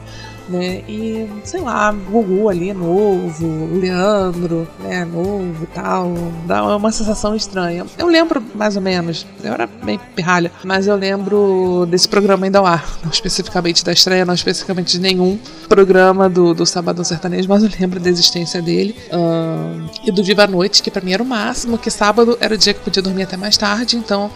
né? 0.49 0.83
E, 0.87 1.27
sei 1.43 1.61
lá, 1.61 1.91
Gugu 1.91 2.49
ali 2.49 2.69
é 2.69 2.73
novo, 2.73 3.45
o 3.45 3.79
Leandro, 3.79 4.67
né, 4.81 5.05
novo 5.05 5.63
e 5.63 5.67
tal. 5.67 6.13
Dá 6.45 6.75
uma 6.75 6.91
sensação 6.91 7.35
estranha. 7.35 7.85
Eu 7.97 8.07
lembro, 8.07 8.43
mais 8.53 8.75
ou 8.75 8.81
menos, 8.81 9.25
eu 9.43 9.53
era 9.53 9.67
bem 9.67 9.99
pirralha, 10.15 10.51
mas 10.63 10.87
eu 10.87 10.95
lembro 10.95 11.85
desse 11.89 12.07
programa 12.07 12.45
ainda 12.45 12.61
ar. 12.61 12.97
Não 13.03 13.11
especificamente 13.11 13.83
da 13.83 13.91
estreia, 13.91 14.25
não 14.25 14.33
especificamente 14.33 14.93
de 14.93 14.99
nenhum 14.99 15.37
programa 15.67 16.29
do, 16.29 16.53
do 16.53 16.65
Sabadão 16.65 17.03
Sertanejo, 17.03 17.47
mas 17.47 17.63
eu 17.63 17.69
lembro 17.79 17.99
da 17.99 18.09
existência 18.09 18.61
dele. 18.61 18.95
Uh, 19.11 19.89
e 20.05 20.11
do 20.11 20.23
Viva 20.23 20.43
a 20.43 20.47
Noite, 20.47 20.81
que 20.81 20.91
pra 20.91 21.01
mim 21.01 21.13
era 21.13 21.23
o 21.23 21.25
máximo, 21.25 21.77
que 21.77 21.89
sábado 21.89 22.37
era 22.39 22.55
o 22.55 22.57
dia 22.57 22.73
que 22.73 22.79
eu 22.79 22.83
podia 22.83 23.01
dormir 23.01 23.23
até 23.23 23.37
mais 23.37 23.57
tarde, 23.57 23.97
então 23.97 24.31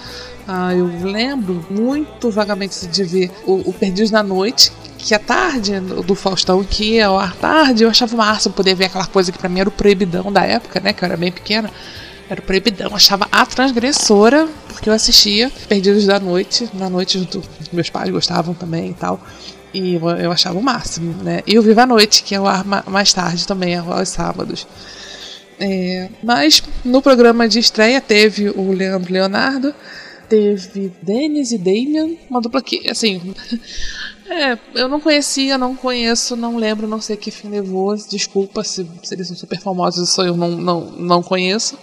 ah, 0.47 0.73
eu 0.73 0.87
lembro 1.03 1.63
muito 1.69 2.31
vagamente 2.31 2.87
de 2.87 3.03
ver 3.03 3.31
o, 3.45 3.69
o 3.69 3.73
Perdidos 3.73 4.09
na 4.09 4.23
Noite, 4.23 4.71
que 4.99 5.15
à 5.15 5.19
tarde, 5.19 5.79
do 5.79 6.13
Faustão, 6.13 6.63
que 6.63 6.95
ia 6.95 7.07
ao 7.07 7.17
ar 7.17 7.33
tarde, 7.35 7.83
eu 7.83 7.89
achava 7.89 8.15
máximo 8.17 8.53
poder 8.53 8.75
ver 8.75 8.85
aquela 8.85 9.07
coisa 9.07 9.31
que 9.31 9.37
pra 9.37 9.47
mim 9.47 9.61
era 9.61 9.69
o 9.69 9.71
proibidão 9.71 10.31
da 10.31 10.43
época, 10.43 10.79
né? 10.79 10.91
Que 10.91 11.03
eu 11.03 11.07
era 11.07 11.17
bem 11.17 11.31
pequena. 11.31 11.71
Era 12.29 12.41
o 12.41 12.43
proibidão. 12.43 12.93
Achava 12.93 13.27
a 13.31 13.45
transgressora, 13.45 14.47
porque 14.67 14.89
eu 14.89 14.93
assistia 14.93 15.49
Perdidos 15.67 16.05
da 16.05 16.19
Noite, 16.19 16.69
na 16.73 16.89
noite 16.89 17.17
junto. 17.17 17.41
Meus 17.71 17.89
pais 17.89 18.09
gostavam 18.11 18.53
também 18.53 18.91
e 18.91 18.93
tal. 18.93 19.19
E 19.73 19.95
eu, 19.95 20.09
eu 20.09 20.31
achava 20.31 20.59
o 20.59 20.61
máximo, 20.61 21.23
né? 21.23 21.41
E 21.47 21.57
o 21.57 21.61
Viva 21.61 21.83
a 21.83 21.87
Noite, 21.87 22.21
que 22.21 22.35
é 22.35 22.39
o 22.39 22.45
ar 22.45 22.65
mais 22.65 23.13
tarde 23.13 23.47
também, 23.47 23.75
aos 23.75 24.09
sábados. 24.09 24.67
É, 25.59 26.09
mas 26.21 26.61
no 26.83 27.01
programa 27.01 27.47
de 27.47 27.59
estreia 27.59 27.99
teve 27.99 28.49
o 28.49 28.71
Leandro 28.71 29.11
Leonardo, 29.11 29.73
teve 30.29 30.93
Denis 31.01 31.51
e 31.51 31.57
Damian, 31.57 32.15
uma 32.29 32.39
dupla 32.39 32.61
que, 32.61 32.89
assim, 32.89 33.33
é, 34.29 34.59
eu 34.75 34.87
não 34.87 34.99
conhecia, 34.99 35.57
não 35.57 35.75
conheço, 35.75 36.35
não 36.35 36.55
lembro, 36.55 36.87
não 36.87 37.01
sei 37.01 37.17
que 37.17 37.31
fim 37.31 37.49
levou. 37.49 37.95
Desculpa 37.95 38.63
se, 38.63 38.87
se 39.01 39.15
eles 39.15 39.27
são 39.27 39.35
super 39.35 39.59
famosos, 39.59 40.07
isso 40.07 40.21
eu 40.21 40.37
não, 40.37 40.51
não, 40.51 40.81
não 40.91 41.23
conheço, 41.23 41.77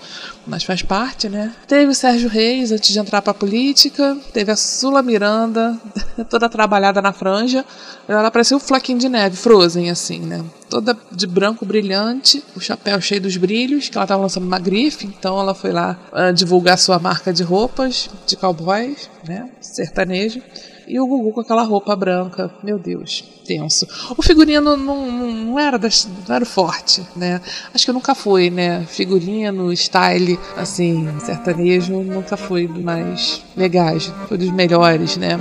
mas 0.46 0.62
faz 0.62 0.80
parte, 0.80 1.28
né? 1.28 1.52
Teve 1.66 1.90
o 1.90 1.94
Sérgio 1.94 2.28
Reis 2.28 2.70
antes 2.70 2.92
de 2.92 2.98
entrar 2.98 3.20
pra 3.20 3.34
política, 3.34 4.16
teve 4.32 4.52
a 4.52 4.56
Sula 4.56 5.02
Miranda, 5.02 5.76
toda 6.30 6.48
trabalhada 6.48 7.02
na 7.02 7.12
franja. 7.12 7.64
Ela 8.06 8.30
parecia 8.30 8.56
um 8.56 8.60
flaquinho 8.60 8.98
de 8.98 9.08
neve, 9.08 9.36
Frozen, 9.36 9.90
assim, 9.90 10.20
né? 10.20 10.44
Toda 10.70 10.96
de 11.10 11.26
branco 11.26 11.66
brilhante, 11.66 12.44
o 12.54 12.60
chapéu 12.60 13.00
cheio 13.00 13.20
dos 13.20 13.36
brilhos, 13.36 13.88
que 13.88 13.98
ela 13.98 14.06
tava 14.06 14.22
lançando 14.22 14.46
uma 14.46 14.58
grife, 14.58 15.06
então 15.06 15.40
ela 15.40 15.54
foi 15.54 15.72
lá 15.72 15.98
uh, 16.12 16.32
divulgar 16.32 16.78
sua 16.78 16.98
marca 16.98 17.32
de 17.32 17.42
roupas 17.42 18.08
de 18.24 18.36
cowboys, 18.36 19.10
né? 19.26 19.50
Sertanejo. 19.60 20.40
E 20.86 21.00
o 21.00 21.06
Gugu 21.06 21.32
com 21.32 21.40
aquela 21.40 21.62
roupa 21.62 21.96
branca, 21.96 22.50
meu 22.62 22.78
Deus, 22.78 23.24
tenso. 23.44 23.86
O 24.16 24.22
figurino 24.22 24.76
não, 24.76 25.10
não, 25.10 25.58
era, 25.58 25.78
das, 25.78 26.08
não 26.28 26.34
era 26.34 26.44
forte, 26.44 27.04
né? 27.16 27.40
Acho 27.74 27.86
que 27.86 27.92
nunca 27.92 28.14
foi, 28.14 28.50
né? 28.50 28.84
Figurino, 28.86 29.74
style, 29.76 30.38
assim, 30.56 31.08
sertanejo, 31.20 32.02
nunca 32.02 32.36
foi 32.36 32.68
dos 32.68 32.82
mais 32.82 33.42
legais, 33.56 34.12
foi 34.28 34.38
dos 34.38 34.50
melhores, 34.50 35.16
né? 35.16 35.40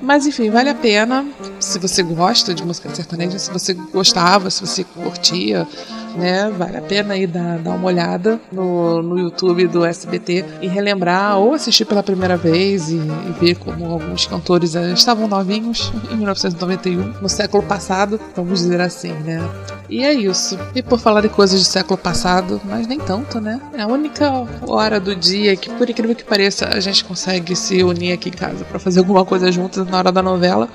Mas 0.00 0.26
enfim, 0.26 0.50
vale 0.50 0.70
a 0.70 0.74
pena 0.74 1.26
se 1.60 1.78
você 1.78 2.02
gosta 2.02 2.54
de 2.54 2.64
música 2.64 2.94
sertaneja, 2.94 3.38
se 3.38 3.50
você 3.50 3.74
gostava, 3.74 4.50
se 4.50 4.60
você 4.60 4.84
curtia, 4.84 5.66
né? 6.16 6.50
Vale 6.50 6.76
a 6.76 6.82
pena 6.82 7.14
aí 7.14 7.26
dar, 7.26 7.58
dar 7.58 7.70
uma 7.70 7.86
olhada 7.86 8.40
no, 8.50 9.02
no 9.02 9.18
YouTube 9.18 9.66
do 9.66 9.84
SBT 9.84 10.44
e 10.60 10.66
relembrar 10.66 11.38
ou 11.38 11.54
assistir 11.54 11.84
pela 11.84 12.02
primeira 12.02 12.36
vez 12.36 12.90
e, 12.90 12.96
e 12.96 13.32
ver 13.40 13.56
como 13.56 13.84
alguns 13.86 14.26
cantores 14.26 14.74
eh, 14.74 14.92
estavam 14.92 15.28
novinhos 15.28 15.92
em 16.10 16.16
1991, 16.16 17.20
no 17.20 17.28
século 17.28 17.62
passado, 17.62 18.20
vamos 18.34 18.60
dizer 18.60 18.80
assim, 18.80 19.12
né? 19.12 19.40
E 19.88 20.04
é 20.04 20.12
isso. 20.12 20.58
E 20.74 20.82
por 20.82 20.98
falar 20.98 21.22
de 21.22 21.30
coisas 21.30 21.58
do 21.60 21.64
século 21.64 21.96
passado, 21.96 22.60
mas 22.64 22.86
nem 22.86 22.98
tanto, 22.98 23.40
né? 23.40 23.58
É 23.72 23.82
a 23.82 23.86
única 23.86 24.46
hora 24.66 25.00
do 25.00 25.16
dia 25.16 25.56
que, 25.56 25.70
por 25.70 25.88
incrível 25.88 26.14
que 26.14 26.24
pareça, 26.24 26.68
a 26.68 26.80
gente 26.80 27.04
consegue 27.04 27.56
se 27.56 27.82
unir 27.82 28.12
aqui 28.12 28.28
em 28.28 28.32
casa 28.32 28.64
para 28.64 28.78
fazer 28.78 28.98
alguma 28.98 29.24
coisa 29.24 29.50
juntos 29.50 29.86
na 29.88 29.98
hora 29.98 30.12
da 30.12 30.22
novela 30.22 30.68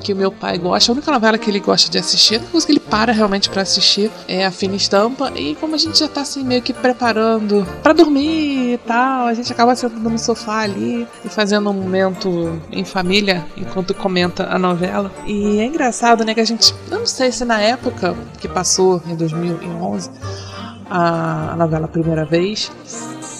que 0.00 0.12
o 0.12 0.16
meu 0.16 0.30
pai 0.30 0.58
gosta. 0.58 0.92
A 0.92 0.94
única 0.94 1.10
novela 1.10 1.38
que 1.38 1.50
ele 1.50 1.60
gosta 1.60 1.90
de 1.90 1.98
assistir, 1.98 2.36
a 2.36 2.38
única 2.38 2.52
coisa 2.52 2.66
que 2.66 2.72
ele 2.72 2.80
para 2.80 3.12
realmente 3.12 3.50
para 3.50 3.62
assistir 3.62 4.10
é 4.26 4.46
a 4.46 4.50
Fina 4.50 4.76
Estampa. 4.76 5.32
E 5.34 5.54
como 5.56 5.74
a 5.74 5.78
gente 5.78 5.98
já 5.98 6.08
tá 6.08 6.20
assim 6.20 6.44
meio 6.44 6.62
que 6.62 6.72
preparando 6.72 7.66
para 7.82 7.92
dormir 7.92 8.74
e 8.74 8.78
tal, 8.78 9.26
a 9.26 9.34
gente 9.34 9.52
acaba 9.52 9.74
sentando 9.74 10.08
no 10.08 10.18
sofá 10.18 10.60
ali 10.60 11.06
e 11.24 11.28
fazendo 11.28 11.70
um 11.70 11.74
momento 11.74 12.60
em 12.70 12.84
família 12.84 13.44
enquanto 13.56 13.94
comenta 13.94 14.48
a 14.50 14.58
novela. 14.58 15.10
E 15.26 15.58
é 15.58 15.64
engraçado, 15.64 16.24
né, 16.24 16.34
que 16.34 16.40
a 16.40 16.44
gente, 16.44 16.74
eu 16.90 17.00
não 17.00 17.06
sei 17.06 17.32
se 17.32 17.44
na 17.44 17.60
época 17.60 18.14
que 18.40 18.48
passou 18.48 19.02
em 19.06 19.16
2011 19.16 20.10
a 20.90 21.54
novela 21.56 21.84
a 21.84 21.88
primeira 21.88 22.24
vez, 22.24 22.72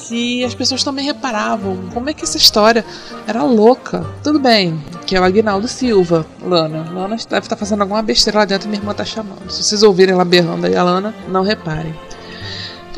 se 0.08 0.42
as 0.42 0.54
pessoas 0.54 0.82
também 0.82 1.04
reparavam 1.04 1.76
como 1.92 2.08
é 2.08 2.14
que 2.14 2.24
essa 2.24 2.38
história 2.38 2.82
era 3.26 3.42
louca. 3.42 4.06
Tudo 4.22 4.38
bem, 4.38 4.82
que 5.06 5.14
é 5.14 5.20
o 5.20 5.24
Agnaldo 5.24 5.68
Silva, 5.68 6.24
Lana. 6.42 6.90
Lana 6.90 7.16
deve 7.16 7.44
estar 7.44 7.56
fazendo 7.56 7.82
alguma 7.82 8.02
besteira 8.02 8.38
lá 8.38 8.44
dentro 8.46 8.66
e 8.66 8.70
minha 8.70 8.80
irmã 8.80 8.94
tá 8.94 9.04
chamando. 9.04 9.50
Se 9.50 9.62
vocês 9.62 9.82
ouvirem 9.82 10.14
ela 10.14 10.24
berrando 10.24 10.66
aí 10.66 10.74
a 10.74 10.82
Lana, 10.82 11.14
não 11.28 11.42
reparem. 11.42 11.94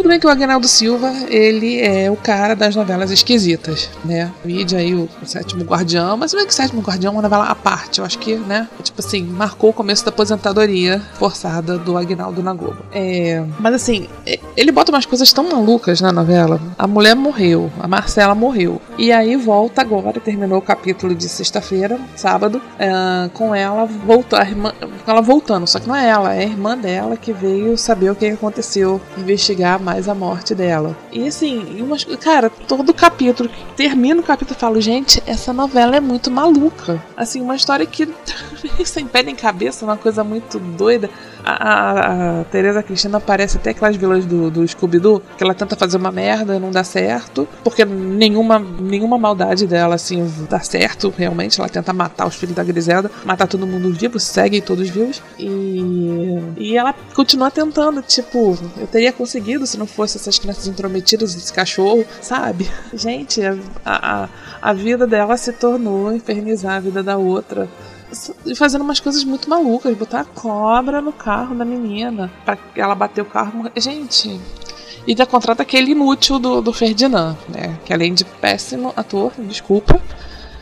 Tudo 0.00 0.08
bem 0.08 0.18
que 0.18 0.26
o 0.26 0.30
Agnaldo 0.30 0.66
Silva, 0.66 1.12
ele 1.28 1.78
é 1.78 2.10
o 2.10 2.16
cara 2.16 2.56
das 2.56 2.74
novelas 2.74 3.10
esquisitas, 3.10 3.90
né? 4.02 4.32
Mídia 4.42 4.78
aí 4.78 4.94
o, 4.94 5.06
Sétimo 5.26 5.62
Guardião, 5.62 6.16
mas 6.16 6.32
não 6.32 6.40
é 6.40 6.46
que 6.46 6.52
o 6.52 6.54
Sétimo 6.54 6.80
Guardião 6.80 7.12
é 7.12 7.16
uma 7.16 7.20
novela 7.20 7.44
à 7.44 7.54
parte, 7.54 7.98
eu 7.98 8.04
acho 8.06 8.18
que, 8.18 8.36
né? 8.36 8.66
É 8.78 8.82
tipo 8.82 8.98
assim, 8.98 9.22
marcou 9.22 9.68
o 9.68 9.72
começo 9.74 10.02
da 10.02 10.08
aposentadoria 10.08 11.02
forçada 11.18 11.76
do 11.76 11.98
Agnaldo 11.98 12.42
na 12.42 12.54
Globo. 12.54 12.78
É, 12.90 13.44
mas 13.58 13.74
assim, 13.74 14.08
ele 14.56 14.72
bota 14.72 14.90
umas 14.90 15.04
coisas 15.04 15.30
tão 15.34 15.50
malucas 15.50 16.00
na 16.00 16.10
novela. 16.10 16.58
A 16.78 16.86
mulher 16.86 17.14
morreu, 17.14 17.70
a 17.78 17.86
Marcela 17.86 18.34
morreu. 18.34 18.80
E 18.96 19.12
aí 19.12 19.36
volta 19.36 19.82
agora, 19.82 20.18
terminou 20.18 20.60
o 20.60 20.62
capítulo 20.62 21.14
de 21.14 21.28
sexta-feira, 21.28 22.00
sábado, 22.16 22.62
é, 22.78 23.28
com 23.34 23.54
ela 23.54 23.84
voltar, 23.84 24.48
com 24.54 25.10
ela 25.10 25.20
voltando. 25.20 25.66
Só 25.66 25.78
que 25.78 25.86
não 25.86 25.94
é 25.94 26.08
ela, 26.08 26.34
é 26.34 26.38
a 26.38 26.44
irmã 26.44 26.74
dela 26.74 27.18
que 27.18 27.34
veio 27.34 27.76
saber 27.76 28.10
o 28.10 28.14
que 28.14 28.24
aconteceu, 28.24 28.98
investigar 29.18 29.78
mais 29.78 29.89
a 30.08 30.14
morte 30.14 30.54
dela. 30.54 30.96
E 31.12 31.26
assim, 31.26 31.80
umas, 31.80 32.04
cara, 32.04 32.50
todo 32.50 32.94
capítulo, 32.94 33.50
termina 33.76 34.20
o 34.20 34.24
capítulo 34.24 34.56
e 34.56 34.60
falo, 34.60 34.80
gente, 34.80 35.22
essa 35.26 35.52
novela 35.52 35.96
é 35.96 36.00
muito 36.00 36.30
maluca. 36.30 37.02
Assim, 37.16 37.40
uma 37.40 37.56
história 37.56 37.86
que 37.86 38.08
sem 38.84 39.06
pé 39.06 39.22
nem 39.22 39.34
cabeça, 39.34 39.84
uma 39.84 39.96
coisa 39.96 40.22
muito 40.24 40.58
doida. 40.58 41.10
A, 41.44 41.52
a, 41.52 42.40
a 42.40 42.44
Tereza 42.44 42.82
Cristina 42.82 43.20
parece 43.20 43.56
até 43.56 43.70
aquelas 43.70 43.96
vilas 43.96 44.24
do, 44.26 44.50
do 44.50 44.66
Scooby-Doo, 44.66 45.22
que 45.36 45.42
ela 45.42 45.54
tenta 45.54 45.76
fazer 45.76 45.96
uma 45.96 46.10
merda 46.10 46.58
não 46.60 46.70
dá 46.70 46.84
certo, 46.84 47.48
porque 47.64 47.84
nenhuma, 47.84 48.58
nenhuma 48.58 49.18
maldade 49.18 49.66
dela, 49.66 49.94
assim, 49.94 50.30
dá 50.48 50.60
certo, 50.60 51.12
realmente. 51.16 51.60
Ela 51.60 51.68
tenta 51.68 51.92
matar 51.92 52.26
os 52.26 52.34
filhos 52.34 52.54
da 52.54 52.62
Griselda, 52.64 53.10
matar 53.24 53.46
todo 53.46 53.66
mundo 53.66 53.92
vivo, 53.92 54.18
seguem 54.20 54.60
todos 54.60 54.88
vivos. 54.88 55.22
E, 55.38 56.38
e 56.56 56.76
ela 56.76 56.94
continua 57.14 57.50
tentando, 57.50 58.02
tipo, 58.02 58.56
eu 58.76 58.86
teria 58.86 59.12
conseguido 59.12 59.66
se 59.66 59.78
não 59.78 59.86
fosse 59.86 60.16
essas 60.16 60.38
crianças 60.38 60.66
intrometidas, 60.66 61.34
esse 61.34 61.52
cachorro, 61.52 62.04
sabe? 62.20 62.70
Gente, 62.94 63.40
a, 63.44 63.56
a, 63.84 64.28
a 64.62 64.72
vida 64.72 65.06
dela 65.06 65.36
se 65.36 65.52
tornou 65.52 66.12
infernizar 66.12 66.76
a 66.76 66.80
vida 66.80 67.02
da 67.02 67.16
outra 67.16 67.68
fazendo 68.56 68.82
umas 68.82 69.00
coisas 69.00 69.24
muito 69.24 69.48
malucas, 69.48 69.96
botar 69.96 70.20
a 70.20 70.24
cobra 70.24 71.00
no 71.00 71.12
carro 71.12 71.54
da 71.54 71.64
menina 71.64 72.30
para 72.44 72.58
ela 72.74 72.94
bater 72.94 73.22
o 73.22 73.24
carro. 73.24 73.70
Gente, 73.76 74.28
e 75.06 75.12
ainda 75.12 75.26
contrata 75.26 75.62
aquele 75.62 75.92
inútil 75.92 76.38
do, 76.38 76.60
do 76.60 76.72
Ferdinand, 76.72 77.36
né? 77.48 77.78
Que 77.84 77.92
além 77.92 78.14
de 78.14 78.24
péssimo 78.24 78.92
ator, 78.96 79.32
desculpa, 79.38 80.00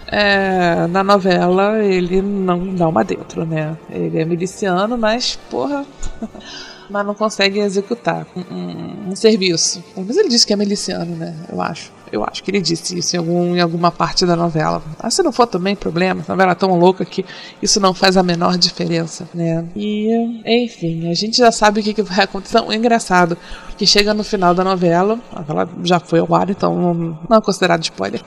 é, 0.06 0.86
na 0.86 1.04
novela 1.04 1.82
ele 1.82 2.22
não 2.22 2.74
dá 2.74 2.88
uma 2.88 3.04
dentro, 3.04 3.44
né? 3.44 3.76
Ele 3.90 4.18
é 4.18 4.24
miliciano, 4.24 4.96
mas 4.96 5.38
porra. 5.50 5.84
mas 6.88 7.04
não 7.04 7.14
consegue 7.14 7.58
executar 7.58 8.26
um, 8.34 8.40
um, 8.40 9.08
um, 9.10 9.16
serviço. 9.16 9.84
Mas 9.96 10.16
ele 10.16 10.28
disse 10.28 10.46
que 10.46 10.52
é 10.52 10.56
miliciano, 10.56 11.14
né? 11.14 11.34
Eu 11.52 11.60
acho. 11.60 11.92
Eu 12.12 12.24
acho 12.24 12.42
que 12.42 12.50
ele 12.50 12.60
disse 12.60 12.98
isso 12.98 13.16
em, 13.16 13.18
algum, 13.18 13.56
em 13.56 13.60
alguma 13.60 13.90
parte 13.90 14.26
da 14.26 14.36
novela. 14.36 14.82
Ah, 14.98 15.10
se 15.10 15.22
não 15.22 15.32
for 15.32 15.46
também, 15.46 15.76
problema. 15.76 16.22
A 16.26 16.32
novela 16.32 16.52
é 16.52 16.54
tão 16.54 16.78
louca 16.78 17.04
que 17.04 17.24
isso 17.62 17.80
não 17.80 17.94
faz 17.94 18.16
a 18.16 18.22
menor 18.22 18.56
diferença, 18.58 19.28
né? 19.34 19.64
E, 19.74 20.08
enfim, 20.44 21.10
a 21.10 21.14
gente 21.14 21.36
já 21.36 21.52
sabe 21.52 21.80
o 21.80 21.82
que, 21.82 21.94
que 21.94 22.02
vai 22.02 22.24
acontecer. 22.24 22.58
É 22.58 22.74
engraçado 22.74 23.36
que 23.76 23.86
chega 23.86 24.12
no 24.12 24.24
final 24.24 24.54
da 24.54 24.64
novela, 24.64 25.18
a 25.32 25.40
novela 25.40 25.68
já 25.84 26.00
foi 26.00 26.18
ao 26.18 26.34
ar, 26.34 26.50
então 26.50 27.18
não, 27.28 27.36
é 27.36 27.40
considerado 27.40 27.82
spoiler. 27.82 28.22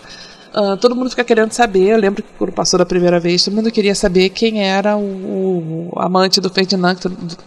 Uh, 0.54 0.76
todo 0.78 0.96
mundo 0.96 1.10
fica 1.10 1.24
querendo 1.24 1.52
saber. 1.54 1.90
Eu 1.90 1.98
lembro 1.98 2.22
que 2.22 2.30
quando 2.38 2.52
passou 2.52 2.78
da 2.78 2.86
primeira 2.86 3.20
vez, 3.20 3.44
todo 3.44 3.54
mundo 3.54 3.72
queria 3.72 3.96
saber 3.96 4.30
quem 4.30 4.62
era 4.62 4.98
o, 4.98 5.90
o 5.94 6.00
amante 6.00 6.42
do 6.42 6.50
Ferdinand, 6.50 6.96
do, 6.96 7.38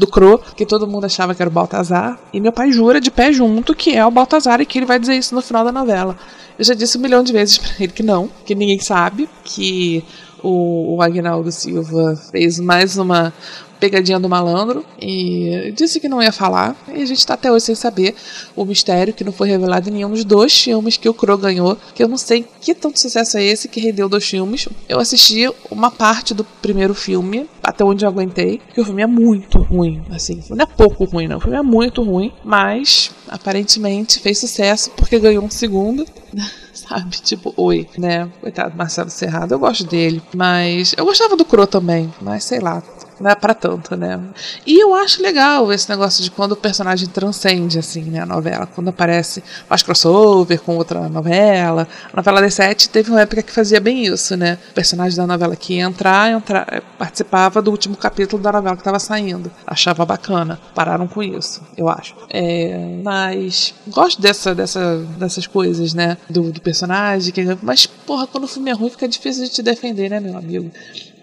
do 0.00 0.06
Cro, 0.06 0.40
que 0.56 0.64
todo 0.64 0.86
mundo 0.86 1.04
achava 1.04 1.34
que 1.34 1.42
era 1.42 1.48
o 1.48 1.52
Baltazar. 1.52 2.18
E 2.32 2.40
meu 2.40 2.50
pai 2.50 2.72
jura 2.72 3.00
de 3.00 3.10
pé 3.10 3.32
junto 3.32 3.74
que 3.74 3.94
é 3.94 4.04
o 4.04 4.10
Baltazar 4.10 4.60
e 4.60 4.66
que 4.66 4.78
ele 4.78 4.86
vai 4.86 4.98
dizer 4.98 5.14
isso 5.14 5.34
no 5.34 5.42
final 5.42 5.64
da 5.64 5.70
novela. 5.70 6.16
Eu 6.58 6.64
já 6.64 6.74
disse 6.74 6.96
um 6.98 7.00
milhão 7.00 7.22
de 7.22 7.32
vezes 7.32 7.58
para 7.58 7.70
ele 7.78 7.92
que 7.92 8.02
não, 8.02 8.28
que 8.44 8.54
ninguém 8.54 8.78
sabe, 8.80 9.28
que 9.44 10.02
o, 10.42 10.96
o 10.96 11.02
Agnaldo 11.02 11.52
Silva 11.52 12.16
fez 12.30 12.58
mais 12.58 12.96
uma, 12.96 13.32
pegadinha 13.80 14.20
do 14.20 14.28
malandro 14.28 14.84
e 15.00 15.72
disse 15.74 15.98
que 15.98 16.08
não 16.08 16.22
ia 16.22 16.30
falar. 16.30 16.76
E 16.94 17.02
a 17.02 17.06
gente 17.06 17.26
tá 17.26 17.34
até 17.34 17.50
hoje 17.50 17.64
sem 17.66 17.74
saber 17.74 18.14
o 18.54 18.64
mistério 18.64 19.14
que 19.14 19.24
não 19.24 19.32
foi 19.32 19.48
revelado 19.48 19.88
em 19.88 19.92
nenhum 19.92 20.10
dos 20.10 20.24
dois 20.24 20.60
filmes 20.60 20.96
que 20.96 21.08
o 21.08 21.14
Crow 21.14 21.38
ganhou. 21.38 21.76
Que 21.94 22.02
eu 22.02 22.08
não 22.08 22.18
sei 22.18 22.44
que 22.60 22.74
tanto 22.74 23.00
sucesso 23.00 23.38
é 23.38 23.44
esse 23.44 23.68
que 23.68 23.80
rendeu 23.80 24.08
dois 24.08 24.24
filmes. 24.24 24.68
Eu 24.88 25.00
assisti 25.00 25.50
uma 25.70 25.90
parte 25.90 26.34
do 26.34 26.44
primeiro 26.44 26.94
filme, 26.94 27.48
até 27.62 27.82
onde 27.82 28.04
eu 28.04 28.08
aguentei, 28.08 28.60
que 28.74 28.80
o 28.80 28.84
filme 28.84 29.02
é 29.02 29.06
muito 29.06 29.58
ruim. 29.58 30.02
Assim, 30.10 30.42
não 30.50 30.62
é 30.62 30.66
pouco 30.66 31.04
ruim, 31.04 31.26
não. 31.26 31.38
O 31.38 31.40
filme 31.40 31.56
é 31.56 31.62
muito 31.62 32.02
ruim, 32.02 32.32
mas 32.44 33.10
aparentemente 33.28 34.18
fez 34.18 34.38
sucesso 34.38 34.90
porque 34.90 35.18
ganhou 35.18 35.44
um 35.44 35.50
segundo. 35.50 36.04
sabe? 36.72 37.16
Tipo, 37.22 37.52
oi, 37.56 37.88
né? 37.98 38.28
Coitado 38.40 38.76
Marcelo 38.76 39.10
Serrado, 39.10 39.54
eu 39.54 39.58
gosto 39.58 39.84
dele. 39.84 40.22
Mas 40.34 40.94
eu 40.96 41.04
gostava 41.04 41.36
do 41.36 41.44
Cro 41.44 41.66
também, 41.66 42.12
mas 42.20 42.44
sei 42.44 42.60
lá 42.60 42.82
não 43.20 43.30
é 43.30 43.34
pra 43.34 43.52
tanto, 43.52 43.94
né? 43.94 44.18
E 44.66 44.82
eu 44.82 44.94
acho 44.94 45.22
legal 45.22 45.70
esse 45.72 45.88
negócio 45.88 46.24
de 46.24 46.30
quando 46.30 46.52
o 46.52 46.56
personagem 46.56 47.06
transcende, 47.08 47.78
assim, 47.78 48.02
né, 48.02 48.20
a 48.20 48.26
novela. 48.26 48.66
Quando 48.66 48.88
aparece, 48.88 49.42
faz 49.68 49.82
crossover 49.82 50.60
com 50.60 50.76
outra 50.76 51.08
novela. 51.08 51.86
A 52.12 52.16
novela 52.16 52.40
das 52.40 52.54
sete 52.54 52.88
teve 52.88 53.10
uma 53.10 53.20
época 53.20 53.42
que 53.42 53.52
fazia 53.52 53.78
bem 53.78 54.06
isso, 54.06 54.36
né? 54.36 54.58
O 54.70 54.74
personagem 54.74 55.16
da 55.16 55.26
novela 55.26 55.54
que 55.54 55.74
ia 55.74 55.84
entrar, 55.84 56.30
entrar 56.30 56.82
participava 56.98 57.60
do 57.60 57.70
último 57.70 57.96
capítulo 57.96 58.42
da 58.42 58.52
novela 58.52 58.74
que 58.74 58.80
estava 58.80 58.98
saindo. 58.98 59.50
Achava 59.66 60.04
bacana. 60.06 60.58
Pararam 60.74 61.06
com 61.06 61.22
isso, 61.22 61.60
eu 61.76 61.88
acho. 61.88 62.14
É, 62.30 62.98
mas 63.02 63.74
gosto 63.88 64.20
dessa, 64.20 64.54
dessa, 64.54 64.96
dessas 65.18 65.46
coisas, 65.46 65.92
né? 65.92 66.16
Do, 66.28 66.50
do 66.50 66.60
personagem. 66.60 67.32
Que, 67.32 67.58
mas, 67.62 67.86
porra, 67.86 68.26
quando 68.26 68.44
o 68.44 68.48
filme 68.48 68.70
é 68.70 68.74
ruim, 68.74 68.90
fica 68.90 69.06
difícil 69.06 69.44
de 69.44 69.50
te 69.50 69.62
defender, 69.62 70.08
né, 70.08 70.20
meu 70.20 70.36
amigo? 70.36 70.70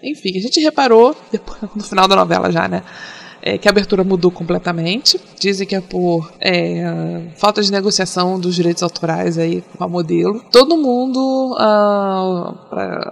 Enfim, 0.02 0.36
a 0.36 0.40
gente 0.40 0.60
reparou, 0.60 1.16
depois, 1.30 1.58
no 1.74 1.82
final 1.82 2.06
da 2.08 2.16
novela 2.16 2.50
já, 2.50 2.68
né? 2.68 2.82
É, 3.42 3.56
que 3.56 3.68
a 3.68 3.70
abertura 3.70 4.04
mudou 4.04 4.30
completamente. 4.30 5.20
Dizem 5.38 5.66
que 5.66 5.74
é 5.74 5.80
por 5.80 6.32
é, 6.40 7.22
falta 7.36 7.62
de 7.62 7.70
negociação 7.70 8.38
dos 8.38 8.54
direitos 8.54 8.82
autorais 8.82 9.38
aí 9.38 9.62
com 9.76 9.84
a 9.84 9.88
modelo. 9.88 10.42
Todo 10.50 10.76
mundo 10.76 11.56
ah, 11.58 12.54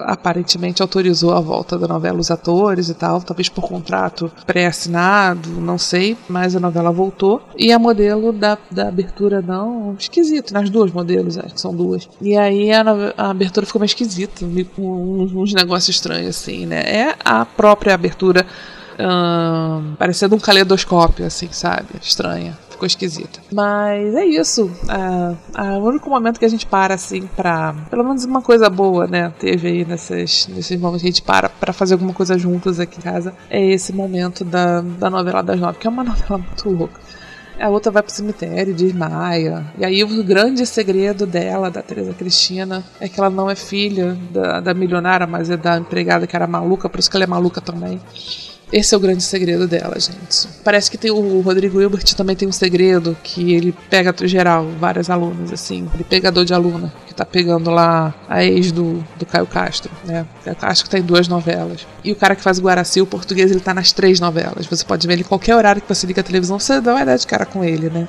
aparentemente 0.01 0.83
autorizou 0.83 1.33
a 1.33 1.41
volta 1.41 1.79
da 1.79 1.87
novela, 1.87 2.19
os 2.19 2.31
atores 2.31 2.89
e 2.89 2.95
tal, 2.95 3.21
talvez 3.21 3.49
por 3.49 3.69
contrato 3.69 4.31
pré-assinado, 4.47 5.49
não 5.61 5.79
sei, 5.79 6.17
mas 6.29 6.57
a 6.57 6.61
novela 6.61 6.91
voltou. 6.91 7.43
E 7.57 7.73
a 7.73 7.79
modelo 7.79 8.33
da, 8.33 8.59
da 8.71 8.89
abertura 8.89 9.41
não, 9.41 9.95
esquisito, 9.99 10.53
nas 10.53 10.71
duas 10.71 10.91
modelos, 10.91 11.39
acho 11.39 11.55
que 11.55 11.61
são 11.61 11.75
duas. 11.75 12.09
E 12.21 12.37
aí 12.37 12.73
a, 12.73 12.83
a 13.17 13.31
abertura 13.31 13.67
ficou 13.67 13.79
mais 13.79 13.91
esquisita, 13.91 14.45
com 14.75 15.23
uns, 15.23 15.33
uns 15.33 15.55
negócios 15.55 15.95
estranhos 15.95 16.37
assim, 16.37 16.67
né? 16.67 16.81
É 16.81 17.15
a 17.25 17.45
própria 17.45 17.95
abertura 17.95 18.47
Hum, 18.99 19.95
parecendo 19.99 20.35
um 20.35 20.39
caleidoscópio, 20.39 21.27
assim, 21.27 21.49
sabe? 21.53 21.87
Estranha. 22.01 22.57
Ficou 22.71 22.87
esquisita. 22.87 23.41
Mas 23.53 24.15
é 24.15 24.27
isso. 24.27 24.71
É, 24.89 25.63
é, 25.63 25.79
o 25.79 25.85
único 25.85 26.11
momento 26.11 26.39
que 26.39 26.45
a 26.45 26.49
gente 26.49 26.67
para, 26.67 26.95
assim, 26.95 27.27
pra. 27.35 27.75
Pelo 27.89 28.05
menos 28.05 28.25
uma 28.25 28.43
coisa 28.43 28.69
boa, 28.69 29.07
né? 29.07 29.33
Teve 29.39 29.69
aí 29.69 29.85
nesses, 29.85 30.47
nesses 30.49 30.79
momentos 30.79 31.01
que 31.03 31.09
a 31.09 31.11
gente 31.11 31.23
para 31.23 31.49
pra 31.49 31.73
fazer 31.73 31.95
alguma 31.95 32.13
coisa 32.13 32.37
juntas 32.39 32.79
aqui 32.79 32.99
em 32.99 33.03
casa. 33.03 33.35
É 33.49 33.65
esse 33.65 33.93
momento 33.95 34.45
da, 34.45 34.83
da 34.83 35.09
novela 35.09 35.43
das 35.43 35.59
nove, 35.59 35.79
que 35.79 35.87
é 35.87 35.91
uma 35.91 36.05
novela 36.05 36.39
muito 36.39 36.69
louca. 36.69 37.01
A 37.59 37.71
outra 37.71 37.91
vai 37.91 38.03
pro 38.03 38.13
cemitério, 38.13 38.75
desmaia. 38.75 39.65
E 39.79 39.85
aí 39.85 40.05
o 40.05 40.23
grande 40.23 40.67
segredo 40.67 41.25
dela, 41.25 41.71
da 41.71 41.81
Teresa 41.81 42.13
Cristina, 42.13 42.85
é 43.01 43.09
que 43.09 43.19
ela 43.19 43.31
não 43.31 43.49
é 43.49 43.55
filha 43.55 44.15
da, 44.31 44.61
da 44.61 44.75
milionária, 44.75 45.27
mas 45.27 45.49
é 45.49 45.57
da 45.57 45.79
empregada 45.79 46.27
que 46.27 46.37
era 46.37 46.47
maluca, 46.47 46.91
por 46.91 47.01
isso 47.01 47.11
que 47.11 47.17
ela 47.17 47.25
é 47.25 47.27
maluca 47.27 47.63
também. 47.63 47.99
Esse 48.73 48.95
é 48.95 48.97
o 48.97 49.01
grande 49.01 49.23
segredo 49.23 49.69
dela, 49.69 49.99
gente. 49.99 50.49
Parece 50.65 50.91
que 50.91 50.99
tem 50.99 51.11
o 51.11 51.41
Rodrigo 51.41 51.81
Hilbert 51.81 52.03
também 52.17 52.35
tem 52.35 52.49
um 52.49 52.53
segredo 52.53 53.17
que 53.23 53.55
ele 53.55 53.73
pega 53.89 54.15
geral, 54.27 54.67
várias 54.81 55.09
alunas, 55.09 55.53
assim. 55.53 55.89
Ele 55.95 56.03
pegador 56.03 56.45
de 56.45 56.53
aluna, 56.53 56.93
que 57.07 57.15
tá 57.15 57.25
pegando 57.25 57.71
lá 57.71 58.13
a 58.29 58.45
ex 58.45 58.73
do, 58.73 59.05
do 59.17 59.25
Caio 59.25 59.47
Castro, 59.47 59.91
né? 60.05 60.27
Caio 60.45 60.57
Castro 60.57 60.85
que 60.85 60.91
tem 60.91 61.03
duas 61.03 61.29
novelas. 61.29 61.87
E 62.03 62.11
o 62.11 62.17
cara 62.17 62.35
que 62.35 62.43
faz 62.43 62.59
o 62.59 62.63
Guaraci, 62.63 63.01
o 63.01 63.07
português, 63.07 63.51
ele 63.51 63.61
tá 63.61 63.73
nas 63.73 63.93
três 63.93 64.19
novelas. 64.19 64.67
Você 64.67 64.85
pode 64.85 65.07
ver 65.07 65.13
ele 65.13 65.23
em 65.23 65.27
qualquer 65.27 65.55
horário 65.55 65.81
que 65.81 65.89
você 65.89 66.07
liga 66.07 66.21
a 66.21 66.25
televisão, 66.25 66.59
você 66.59 66.81
dá 66.81 66.93
uma 66.93 67.03
ideia 67.03 67.19
de 67.19 67.27
cara 67.27 67.47
com 67.47 67.63
ele, 67.63 67.89
né? 67.89 68.09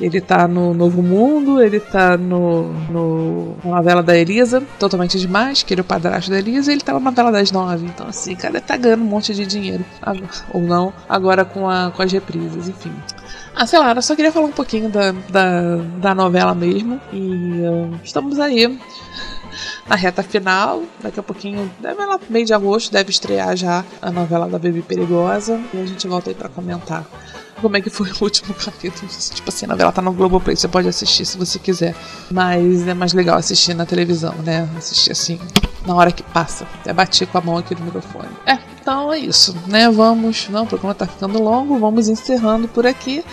Ele 0.00 0.20
tá 0.20 0.46
no 0.46 0.72
Novo 0.72 1.02
Mundo, 1.02 1.60
ele 1.60 1.80
tá 1.80 2.16
no, 2.16 2.72
no 2.90 3.56
novela 3.64 4.02
da 4.02 4.16
Elisa, 4.16 4.62
totalmente 4.78 5.18
demais, 5.18 5.62
que 5.62 5.74
ele 5.74 5.80
é 5.80 5.82
o 5.82 5.84
padrasto 5.84 6.30
da 6.30 6.38
Elisa, 6.38 6.70
e 6.70 6.74
ele 6.74 6.82
tá 6.82 6.92
na 6.92 7.00
novela 7.00 7.32
das 7.32 7.50
nove. 7.50 7.86
Então, 7.86 8.06
assim, 8.06 8.36
cara 8.36 8.60
tá 8.60 8.76
ganhando 8.76 9.02
um 9.02 9.06
monte 9.06 9.34
de 9.34 9.44
dinheiro. 9.44 9.84
Ou 10.52 10.60
não, 10.60 10.92
agora 11.08 11.44
com, 11.44 11.68
a, 11.68 11.90
com 11.90 12.02
as 12.02 12.12
reprises, 12.12 12.68
enfim. 12.68 12.92
Ah, 13.54 13.66
sei 13.66 13.78
lá, 13.80 13.92
eu 13.92 14.02
só 14.02 14.14
queria 14.14 14.30
falar 14.30 14.46
um 14.46 14.52
pouquinho 14.52 14.88
da, 14.88 15.10
da, 15.10 15.76
da 16.00 16.14
novela 16.14 16.54
mesmo. 16.54 17.00
E 17.12 17.62
uh, 17.66 17.98
estamos 18.04 18.38
aí 18.38 18.78
na 19.88 19.96
reta 19.96 20.22
final. 20.22 20.82
Daqui 21.00 21.18
a 21.18 21.22
pouquinho, 21.22 21.70
deve 21.80 22.04
lá 22.04 22.18
meio 22.28 22.44
de 22.44 22.54
agosto, 22.54 22.92
deve 22.92 23.10
estrear 23.10 23.56
já 23.56 23.84
a 24.00 24.10
novela 24.10 24.48
da 24.48 24.58
Bebê 24.58 24.82
Perigosa. 24.82 25.60
E 25.72 25.80
a 25.80 25.86
gente 25.86 26.06
volta 26.06 26.30
aí 26.30 26.34
pra 26.34 26.48
comentar 26.48 27.04
como 27.60 27.76
é 27.76 27.80
que 27.80 27.90
foi 27.90 28.10
o 28.20 28.24
último 28.24 28.54
capítulo. 28.54 29.08
Tipo 29.08 29.48
assim, 29.48 29.66
a 29.66 29.68
novela 29.68 29.92
tá 29.92 30.02
no 30.02 30.12
Globoplay, 30.12 30.56
você 30.56 30.68
pode 30.68 30.88
assistir 30.88 31.24
se 31.24 31.36
você 31.36 31.58
quiser. 31.58 31.94
Mas 32.30 32.86
é 32.86 32.94
mais 32.94 33.12
legal 33.12 33.38
assistir 33.38 33.74
na 33.74 33.86
televisão, 33.86 34.34
né? 34.44 34.68
Assistir 34.76 35.12
assim, 35.12 35.40
na 35.86 35.94
hora 35.94 36.12
que 36.12 36.22
passa. 36.22 36.66
Até 36.80 36.92
bati 36.92 37.26
com 37.26 37.38
a 37.38 37.40
mão 37.40 37.56
aqui 37.56 37.74
no 37.74 37.84
microfone. 37.84 38.28
É, 38.46 38.58
então 38.80 39.12
é 39.12 39.18
isso, 39.18 39.56
né? 39.66 39.90
Vamos. 39.90 40.48
Não, 40.48 40.64
o 40.64 40.66
programa 40.66 40.94
tá 40.94 41.06
ficando 41.06 41.42
longo, 41.42 41.78
vamos 41.78 42.08
encerrando 42.08 42.68
por 42.68 42.86
aqui. 42.86 43.24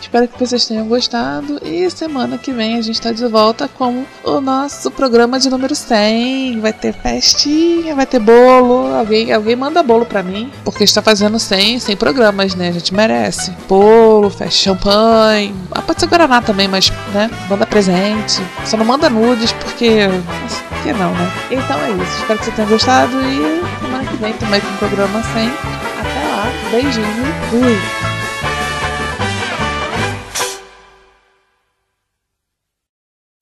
Espero 0.00 0.26
que 0.26 0.38
vocês 0.38 0.66
tenham 0.66 0.86
gostado 0.86 1.60
e 1.62 1.88
semana 1.90 2.38
que 2.38 2.52
vem 2.52 2.76
a 2.76 2.80
gente 2.80 2.94
está 2.94 3.12
de 3.12 3.26
volta 3.26 3.68
com 3.68 4.04
o 4.24 4.40
nosso 4.40 4.90
programa 4.90 5.38
de 5.38 5.50
número 5.50 5.74
100. 5.74 6.58
Vai 6.60 6.72
ter 6.72 6.94
festinha, 6.94 7.94
vai 7.94 8.06
ter 8.06 8.18
bolo. 8.18 8.94
Alguém, 8.94 9.32
alguém 9.32 9.54
manda 9.54 9.82
bolo 9.82 10.06
para 10.06 10.22
mim, 10.22 10.50
porque 10.64 10.84
está 10.84 11.02
fazendo 11.02 11.38
100, 11.38 11.80
100 11.80 11.96
programas, 11.96 12.54
né? 12.54 12.68
A 12.68 12.72
gente 12.72 12.94
merece. 12.94 13.52
Bolo, 13.68 14.30
festa 14.30 14.50
champanhe. 14.50 15.54
Ah, 15.70 15.82
pode 15.82 16.00
ser 16.00 16.06
Guaraná 16.06 16.40
também, 16.40 16.66
mas, 16.66 16.90
né? 17.12 17.30
Manda 17.48 17.66
presente. 17.66 18.42
Só 18.64 18.76
não 18.76 18.84
manda 18.84 19.10
nudes 19.10 19.52
porque. 19.52 20.08
Por 20.68 20.82
que 20.82 20.92
não, 20.94 21.12
né? 21.12 21.32
Então 21.50 21.78
é 21.78 21.90
isso. 21.90 22.20
Espero 22.20 22.38
que 22.38 22.44
você 22.46 22.50
tenha 22.52 22.68
gostado 22.68 23.12
e 23.20 23.80
semana 23.80 24.04
que 24.04 24.16
vem 24.16 24.32
também 24.34 24.60
com 24.60 24.68
o 24.68 24.78
programa 24.78 25.22
100. 25.22 25.48
Até 25.48 26.26
lá. 26.32 26.50
Beijinho. 26.70 27.26
Fui. 27.50 27.99